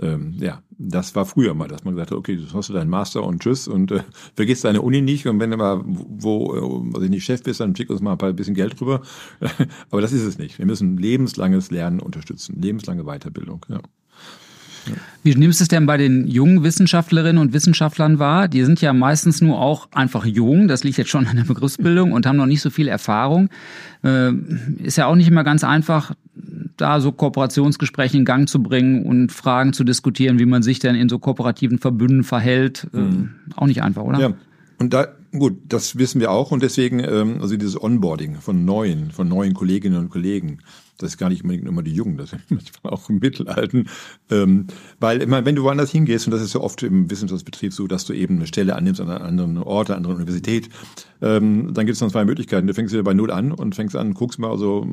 ähm, 0.00 0.34
ja, 0.38 0.62
das 0.78 1.14
war 1.14 1.24
früher 1.24 1.54
mal, 1.54 1.68
dass 1.68 1.84
man 1.84 1.94
gesagt 1.94 2.10
hat, 2.10 2.18
okay, 2.18 2.36
du 2.36 2.52
hast 2.52 2.70
deinen 2.70 2.90
Master 2.90 3.22
und 3.22 3.42
tschüss 3.42 3.68
und 3.68 3.92
äh, 3.92 4.02
vergiss 4.34 4.62
deine 4.62 4.82
Uni 4.82 5.02
nicht 5.02 5.26
und 5.26 5.40
wenn 5.40 5.50
du 5.50 5.56
mal 5.56 5.82
wo, 5.84 6.84
also 6.94 7.06
nicht 7.06 7.24
Chef 7.24 7.42
bist, 7.42 7.60
dann 7.60 7.74
schick 7.76 7.90
uns 7.90 8.00
mal 8.00 8.16
ein 8.18 8.36
bisschen 8.36 8.54
Geld 8.54 8.80
rüber. 8.80 9.02
Aber 9.90 10.00
das 10.00 10.12
ist 10.12 10.22
es 10.22 10.38
nicht. 10.38 10.58
Wir 10.58 10.66
müssen 10.66 10.96
lebenslanges 10.96 11.70
Lernen 11.70 12.00
unterstützen, 12.00 12.60
lebenslange 12.60 13.04
Weiterbildung. 13.04 13.64
Ja. 13.68 13.80
Wie 15.22 15.34
nimmst 15.34 15.60
du 15.60 15.64
es 15.64 15.68
denn 15.68 15.86
bei 15.86 15.96
den 15.96 16.26
jungen 16.26 16.62
Wissenschaftlerinnen 16.62 17.40
und 17.40 17.52
Wissenschaftlern 17.54 18.18
wahr? 18.18 18.48
Die 18.48 18.64
sind 18.64 18.80
ja 18.80 18.92
meistens 18.92 19.40
nur 19.40 19.58
auch 19.58 19.88
einfach 19.92 20.26
jung, 20.26 20.68
das 20.68 20.84
liegt 20.84 20.98
jetzt 20.98 21.10
schon 21.10 21.26
an 21.26 21.36
der 21.36 21.44
Begriffsbildung 21.44 22.12
und 22.12 22.26
haben 22.26 22.36
noch 22.36 22.46
nicht 22.46 22.60
so 22.60 22.68
viel 22.68 22.88
Erfahrung. 22.88 23.48
Äh, 24.02 24.32
ist 24.82 24.96
ja 24.96 25.06
auch 25.06 25.16
nicht 25.16 25.28
immer 25.28 25.44
ganz 25.44 25.64
einfach, 25.64 26.12
da 26.76 27.00
so 27.00 27.12
Kooperationsgespräche 27.12 28.16
in 28.16 28.24
Gang 28.24 28.48
zu 28.48 28.62
bringen 28.62 29.04
und 29.04 29.30
Fragen 29.30 29.72
zu 29.72 29.84
diskutieren, 29.84 30.38
wie 30.38 30.46
man 30.46 30.62
sich 30.62 30.78
denn 30.78 30.94
in 30.94 31.08
so 31.08 31.18
kooperativen 31.18 31.78
Verbünden 31.78 32.24
verhält. 32.24 32.88
Äh, 32.92 32.98
mhm. 32.98 33.30
Auch 33.56 33.66
nicht 33.66 33.82
einfach, 33.82 34.02
oder? 34.02 34.18
Ja. 34.18 34.34
Und 34.78 34.92
da, 34.92 35.08
gut, 35.32 35.56
das 35.68 35.98
wissen 35.98 36.20
wir 36.20 36.30
auch 36.30 36.50
und 36.50 36.62
deswegen, 36.62 36.98
ähm, 36.98 37.38
also 37.40 37.56
dieses 37.56 37.80
Onboarding 37.80 38.36
von 38.36 38.64
neuen, 38.64 39.12
von 39.12 39.28
neuen 39.28 39.54
Kolleginnen 39.54 39.98
und 39.98 40.10
Kollegen, 40.10 40.58
Das 40.98 41.10
ist 41.10 41.18
gar 41.18 41.28
nicht 41.28 41.42
unbedingt 41.42 41.66
immer 41.66 41.82
die 41.82 41.92
Jungen, 41.92 42.16
das 42.16 42.30
sind 42.30 42.42
manchmal 42.50 42.92
auch 42.92 43.08
im 43.08 43.18
Mittelalten. 43.18 43.88
Ähm, 44.30 44.66
weil 45.00 45.22
immer, 45.22 45.44
wenn 45.44 45.56
du 45.56 45.64
woanders 45.64 45.90
hingehst, 45.90 46.26
und 46.26 46.30
das 46.30 46.42
ist 46.42 46.54
ja 46.54 46.60
oft 46.60 46.82
im 46.82 47.10
Wissenschaftsbetrieb 47.10 47.72
so, 47.72 47.86
dass 47.86 48.04
du 48.04 48.12
eben 48.12 48.36
eine 48.36 48.46
Stelle 48.46 48.76
annimmst 48.76 49.00
an 49.00 49.10
einem 49.10 49.24
anderen 49.24 49.58
Ort, 49.58 49.90
an 49.90 49.96
einer 49.96 49.96
anderen 49.98 50.16
Universität, 50.16 50.68
ähm, 51.20 51.72
dann 51.74 51.86
gibt 51.86 51.94
es 51.94 52.00
dann 52.00 52.10
zwei 52.10 52.24
Möglichkeiten. 52.24 52.66
Du 52.66 52.74
fängst 52.74 52.92
wieder 52.92 53.02
bei 53.02 53.14
Null 53.14 53.30
an 53.30 53.52
und 53.52 53.74
fängst 53.74 53.96
an, 53.96 54.14
guckst 54.14 54.38
mal, 54.38 54.50
also 54.50 54.86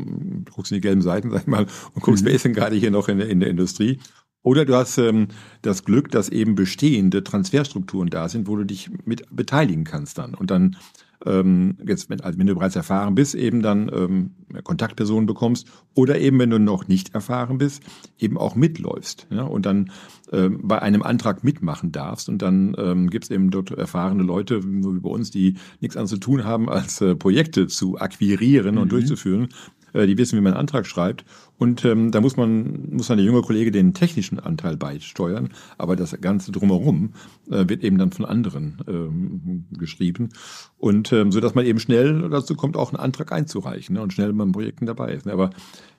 guckst 0.54 0.72
in 0.72 0.76
die 0.76 0.82
gelben 0.82 1.02
Seiten, 1.02 1.30
sag 1.32 1.42
ich 1.42 1.48
mal, 1.48 1.68
und 1.94 2.02
guckst, 2.02 2.24
mhm. 2.24 2.28
wer 2.28 2.36
ist 2.36 2.46
denn 2.46 2.54
gerade 2.54 2.76
hier 2.76 2.92
noch 2.92 3.08
in 3.08 3.18
der, 3.18 3.30
in 3.30 3.40
der 3.40 3.50
Industrie. 3.50 4.00
Oder 4.44 4.66
du 4.66 4.76
hast 4.76 4.98
ähm, 4.98 5.28
das 5.62 5.86
Glück, 5.86 6.10
dass 6.10 6.30
eben 6.30 6.56
bestehende 6.56 7.24
Transferstrukturen 7.24 8.10
da 8.10 8.28
sind, 8.28 8.48
wo 8.48 8.56
du 8.56 8.64
dich 8.64 8.90
mit 9.06 9.24
beteiligen 9.30 9.84
kannst 9.84 10.18
dann. 10.18 10.34
Und 10.34 10.50
dann 10.50 10.78
ähm, 11.26 11.78
jetzt, 11.86 12.10
wenn, 12.10 12.22
also 12.22 12.38
wenn 12.40 12.48
du 12.48 12.56
bereits 12.56 12.76
erfahren 12.76 13.16
bist, 13.16 13.36
eben 13.36 13.62
dann 13.62 13.92
ähm, 13.94 14.32
Kontaktpersonen 14.64 15.26
bekommst 15.26 15.68
oder 15.94 16.20
eben, 16.20 16.40
wenn 16.40 16.50
du 16.50 16.60
noch 16.60 16.88
nicht 16.88 17.14
erfahren 17.14 17.58
bist, 17.58 17.84
eben 18.20 18.38
auch 18.38 18.56
mitläufst 18.56 19.28
ja, 19.30 19.44
und 19.44 19.66
dann 19.66 19.92
ähm, 20.32 20.60
bei 20.64 20.82
einem 20.82 21.04
Antrag 21.04 21.44
mitmachen 21.44 21.92
darfst 21.92 22.30
und 22.30 22.42
dann 22.42 22.76
ähm, 22.78 23.10
gibt 23.10 23.26
es 23.26 23.32
eben 23.32 23.52
dort 23.52 23.72
erfahrene 23.72 24.24
Leute, 24.24 24.64
wie 24.64 25.00
bei 25.00 25.10
uns, 25.10 25.32
die 25.32 25.56
nichts 25.80 25.98
anderes 25.98 26.12
zu 26.12 26.18
tun 26.18 26.44
haben, 26.44 26.70
als 26.70 27.02
äh, 27.02 27.16
Projekte 27.16 27.68
zu 27.68 28.00
akquirieren 28.00 28.78
und 28.78 28.86
mhm. 28.86 28.90
durchzuführen 28.90 29.44
äh, 29.44 29.81
die 29.94 30.18
wissen, 30.18 30.38
wie 30.38 30.42
man 30.42 30.54
einen 30.54 30.62
Antrag 30.62 30.86
schreibt. 30.86 31.26
Und 31.58 31.86
ähm, 31.86 32.12
da 32.12 32.22
muss 32.22 32.38
man, 32.38 32.90
muss 32.92 33.08
dann 33.08 33.18
der 33.18 33.26
junge 33.26 33.42
Kollege 33.42 33.72
den 33.72 33.94
technischen 33.94 34.40
Anteil 34.40 34.78
beisteuern, 34.78 35.50
aber 35.78 35.96
das 35.96 36.20
Ganze 36.20 36.52
drumherum 36.52 37.14
äh, 37.50 37.70
wird 37.70 37.84
eben 37.84 37.98
dann 37.98 38.12
von 38.12 38.26
anderen 38.26 38.80
ähm, 38.88 39.66
geschrieben. 39.78 40.30
Und 40.78 41.14
ähm, 41.14 41.32
so 41.32 41.40
dass 41.40 41.56
man 41.56 41.66
eben 41.66 41.80
schnell 41.80 42.30
dazu 42.30 42.56
kommt, 42.56 42.78
auch 42.78 42.90
einen 42.90 43.00
Antrag 43.00 43.32
einzureichen 43.32 43.96
ne, 43.96 44.02
und 44.02 44.14
schnell 44.14 44.34
beim 44.34 44.52
Projekten 44.52 44.86
dabei 44.86 45.14
ist. 45.14 45.28
Aber 45.28 45.52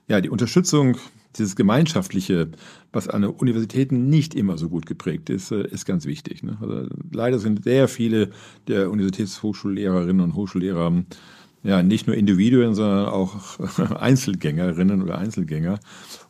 ja, 0.08 0.20
die 0.20 0.30
Unterstützung, 0.30 0.96
dieses 1.36 1.56
Gemeinschaftliche, 1.56 2.48
was 2.92 3.08
an 3.08 3.24
Universitäten 3.24 4.08
nicht 4.08 4.34
immer 4.34 4.58
so 4.58 4.68
gut 4.68 4.86
geprägt 4.86 5.30
ist, 5.30 5.50
äh, 5.52 5.66
ist 5.68 5.86
ganz 5.86 6.06
wichtig. 6.06 6.42
Ne? 6.42 6.58
Also 6.60 6.88
leider 7.12 7.38
sind 7.38 7.64
sehr 7.64 7.88
viele 7.88 8.30
der 8.68 8.90
Universitätshochschullehrerinnen 8.90 10.22
und 10.22 10.34
Hochschullehrer 10.34 11.04
ja, 11.62 11.82
nicht 11.82 12.06
nur 12.06 12.16
Individuen, 12.16 12.74
sondern 12.74 13.06
auch 13.06 13.58
Einzelgängerinnen 14.00 15.02
oder 15.02 15.18
Einzelgänger. 15.18 15.78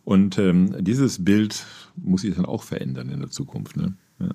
Und 0.04 0.38
ähm, 0.38 0.74
dieses 0.80 1.24
Bild 1.24 1.64
muss 1.96 2.22
sich 2.22 2.34
dann 2.34 2.44
auch 2.44 2.62
verändern 2.62 3.08
in 3.08 3.20
der 3.20 3.30
Zukunft. 3.30 3.76
Ne? 3.76 3.94
Ja. 4.20 4.28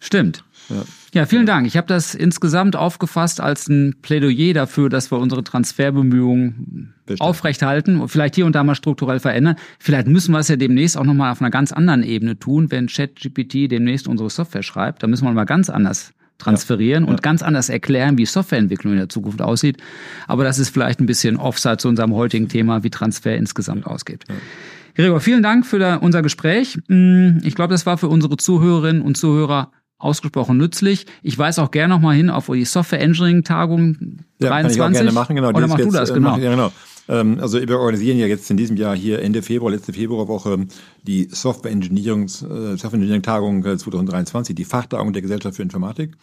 Stimmt. 0.00 0.44
Ja. 0.68 0.84
ja, 1.14 1.26
vielen 1.26 1.46
Dank. 1.46 1.66
Ich 1.66 1.76
habe 1.76 1.86
das 1.86 2.14
insgesamt 2.14 2.76
aufgefasst 2.76 3.40
als 3.40 3.68
ein 3.68 3.96
Plädoyer 4.00 4.54
dafür, 4.54 4.88
dass 4.88 5.10
wir 5.10 5.18
unsere 5.18 5.44
Transferbemühungen 5.44 6.94
Bestimmt. 7.06 7.20
aufrechthalten 7.28 8.00
und 8.00 8.08
vielleicht 8.08 8.34
hier 8.34 8.46
und 8.46 8.54
da 8.54 8.64
mal 8.64 8.74
strukturell 8.74 9.20
verändern. 9.20 9.56
Vielleicht 9.78 10.06
müssen 10.08 10.32
wir 10.32 10.38
es 10.38 10.48
ja 10.48 10.56
demnächst 10.56 10.96
auch 10.96 11.04
nochmal 11.04 11.32
auf 11.32 11.40
einer 11.40 11.50
ganz 11.50 11.72
anderen 11.72 12.02
Ebene 12.02 12.38
tun, 12.38 12.70
wenn 12.70 12.86
ChatGPT 12.86 13.70
demnächst 13.70 14.08
unsere 14.08 14.30
Software 14.30 14.62
schreibt. 14.62 15.02
Da 15.02 15.06
müssen 15.06 15.24
wir 15.24 15.32
mal 15.32 15.44
ganz 15.44 15.70
anders 15.70 16.12
transferieren 16.38 17.04
ja, 17.04 17.10
und 17.10 17.22
ganz 17.22 17.42
anders 17.42 17.68
erklären, 17.68 18.16
wie 18.16 18.26
Softwareentwicklung 18.26 18.92
in 18.92 18.98
der 18.98 19.08
Zukunft 19.08 19.42
aussieht. 19.42 19.78
Aber 20.26 20.44
das 20.44 20.58
ist 20.58 20.70
vielleicht 20.70 21.00
ein 21.00 21.06
bisschen 21.06 21.36
Offside 21.36 21.78
zu 21.78 21.88
unserem 21.88 22.14
heutigen 22.14 22.48
Thema, 22.48 22.84
wie 22.84 22.90
Transfer 22.90 23.36
insgesamt 23.36 23.86
ausgeht. 23.86 24.24
Ja. 24.28 24.34
Gregor, 24.94 25.20
vielen 25.20 25.42
Dank 25.42 25.66
für 25.66 26.00
unser 26.00 26.22
Gespräch. 26.22 26.78
Mm, 26.88 27.38
ich 27.42 27.54
glaube, 27.54 27.72
das 27.72 27.86
war 27.86 27.98
für 27.98 28.08
unsere 28.08 28.36
Zuhörerinnen 28.36 29.02
und 29.02 29.16
Zuhörer 29.16 29.70
ausgesprochen 29.98 30.56
nützlich. 30.56 31.06
Ich 31.22 31.38
weise 31.38 31.62
auch 31.62 31.70
gerne 31.70 31.94
nochmal 31.94 32.16
hin 32.16 32.30
auf 32.30 32.46
die 32.46 32.64
Software 32.64 33.00
Engineering 33.00 33.42
Tagung 33.42 33.96
ja, 34.40 34.48
23. 34.50 34.50
Kann 34.50 34.70
ich 34.70 34.80
auch 34.80 35.02
gerne 35.02 35.12
machen, 35.12 35.36
genau. 35.36 35.48
Oder 35.50 35.66
mach 35.66 35.76
du 35.76 35.90
das, 35.90 36.10
äh, 36.10 36.14
genau. 36.14 36.36
ja, 36.36 36.50
genau. 36.50 36.72
Ähm, 37.08 37.38
also 37.40 37.60
wir 37.60 37.78
organisieren 37.78 38.18
ja 38.18 38.26
jetzt 38.26 38.50
in 38.50 38.56
diesem 38.56 38.76
Jahr 38.76 38.96
hier 38.96 39.20
Ende 39.20 39.42
Februar, 39.42 39.72
letzte 39.72 39.92
Februarwoche 39.92 40.66
die 41.02 41.28
Software 41.30 41.72
Engineering, 41.72 42.28
Software 42.28 42.94
Engineering 42.94 43.22
Tagung 43.22 43.62
2023, 43.62 44.54
die 44.54 44.64
Fachtagung 44.64 45.12
der 45.12 45.22
Gesellschaft 45.22 45.56
für 45.56 45.62
Informatik. 45.62 46.16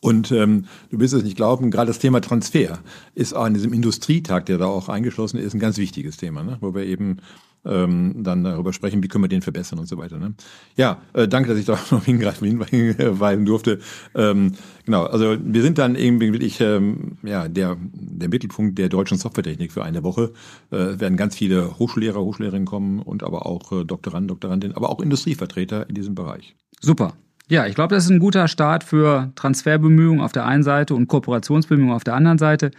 Und 0.00 0.32
ähm, 0.32 0.66
du 0.90 0.98
wirst 0.98 1.14
es 1.14 1.22
nicht 1.22 1.36
glauben, 1.36 1.70
gerade 1.70 1.86
das 1.88 1.98
Thema 1.98 2.20
Transfer 2.20 2.78
ist 3.14 3.34
an 3.34 3.54
diesem 3.54 3.72
Industrietag, 3.72 4.46
der 4.46 4.58
da 4.58 4.66
auch 4.66 4.88
eingeschlossen 4.88 5.38
ist, 5.38 5.54
ein 5.54 5.60
ganz 5.60 5.78
wichtiges 5.78 6.16
Thema, 6.16 6.42
ne? 6.42 6.58
wo 6.60 6.74
wir 6.74 6.84
eben 6.84 7.18
ähm, 7.64 8.24
dann 8.24 8.42
darüber 8.44 8.72
sprechen, 8.72 9.02
wie 9.02 9.08
können 9.08 9.24
wir 9.24 9.28
den 9.28 9.42
verbessern 9.42 9.78
und 9.78 9.86
so 9.86 9.96
weiter. 9.96 10.18
Ne? 10.18 10.34
Ja, 10.76 11.00
äh, 11.12 11.28
danke, 11.28 11.50
dass 11.50 11.58
ich 11.58 11.64
da 11.64 11.78
noch 11.90 12.04
hinweisen 12.04 13.44
durfte. 13.44 13.78
Ähm, 14.14 14.52
genau, 14.84 15.04
also 15.04 15.36
wir 15.40 15.62
sind 15.62 15.78
dann 15.78 15.94
irgendwie 15.94 16.32
wirklich 16.32 16.60
ähm, 16.60 17.18
ja, 17.22 17.48
der, 17.48 17.76
der 17.80 18.28
Mittelpunkt 18.28 18.78
der 18.78 18.88
deutschen 18.88 19.18
Softwaretechnik 19.18 19.72
für 19.72 19.84
eine 19.84 20.02
Woche. 20.02 20.32
Äh, 20.70 20.98
werden 20.98 21.16
ganz 21.16 21.36
viele 21.36 21.78
Hochschullehrer, 21.78 22.20
Hochschullehrerinnen 22.20 22.66
kommen 22.66 23.00
und 23.00 23.22
aber 23.22 23.46
auch 23.46 23.72
äh, 23.72 23.84
Doktoranden, 23.84 24.28
Doktorandinnen, 24.28 24.76
aber 24.76 24.90
auch 24.90 25.00
Industrievertreter 25.00 25.88
in 25.88 25.94
diesem 25.94 26.14
Bereich. 26.14 26.56
Super. 26.80 27.14
Ja, 27.52 27.66
ich 27.66 27.74
glaube, 27.74 27.94
das 27.94 28.04
ist 28.04 28.10
ein 28.10 28.18
guter 28.18 28.48
Start 28.48 28.82
für 28.82 29.30
Transferbemühungen 29.34 30.22
auf 30.22 30.32
der 30.32 30.46
einen 30.46 30.62
Seite 30.62 30.94
und 30.94 31.06
Kooperationsbemühungen 31.06 31.94
auf 31.94 32.02
der 32.02 32.14
anderen 32.14 32.38
Seite. 32.38 32.70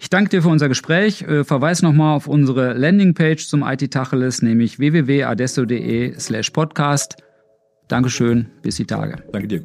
Ich 0.00 0.10
danke 0.10 0.30
dir 0.30 0.42
für 0.42 0.48
unser 0.48 0.66
Gespräch. 0.66 1.22
Äh, 1.22 1.44
verweis 1.44 1.80
nochmal 1.80 2.16
auf 2.16 2.26
unsere 2.26 2.72
Landingpage 2.72 3.46
zum 3.46 3.62
IT 3.62 3.88
Tacheles, 3.92 4.42
nämlich 4.42 4.80
www.adesso.de 4.80 6.18
slash 6.18 6.50
podcast. 6.50 7.22
Dankeschön, 7.86 8.48
bis 8.62 8.74
die 8.74 8.84
Tage. 8.84 9.22
Danke 9.30 9.46
dir. 9.46 9.62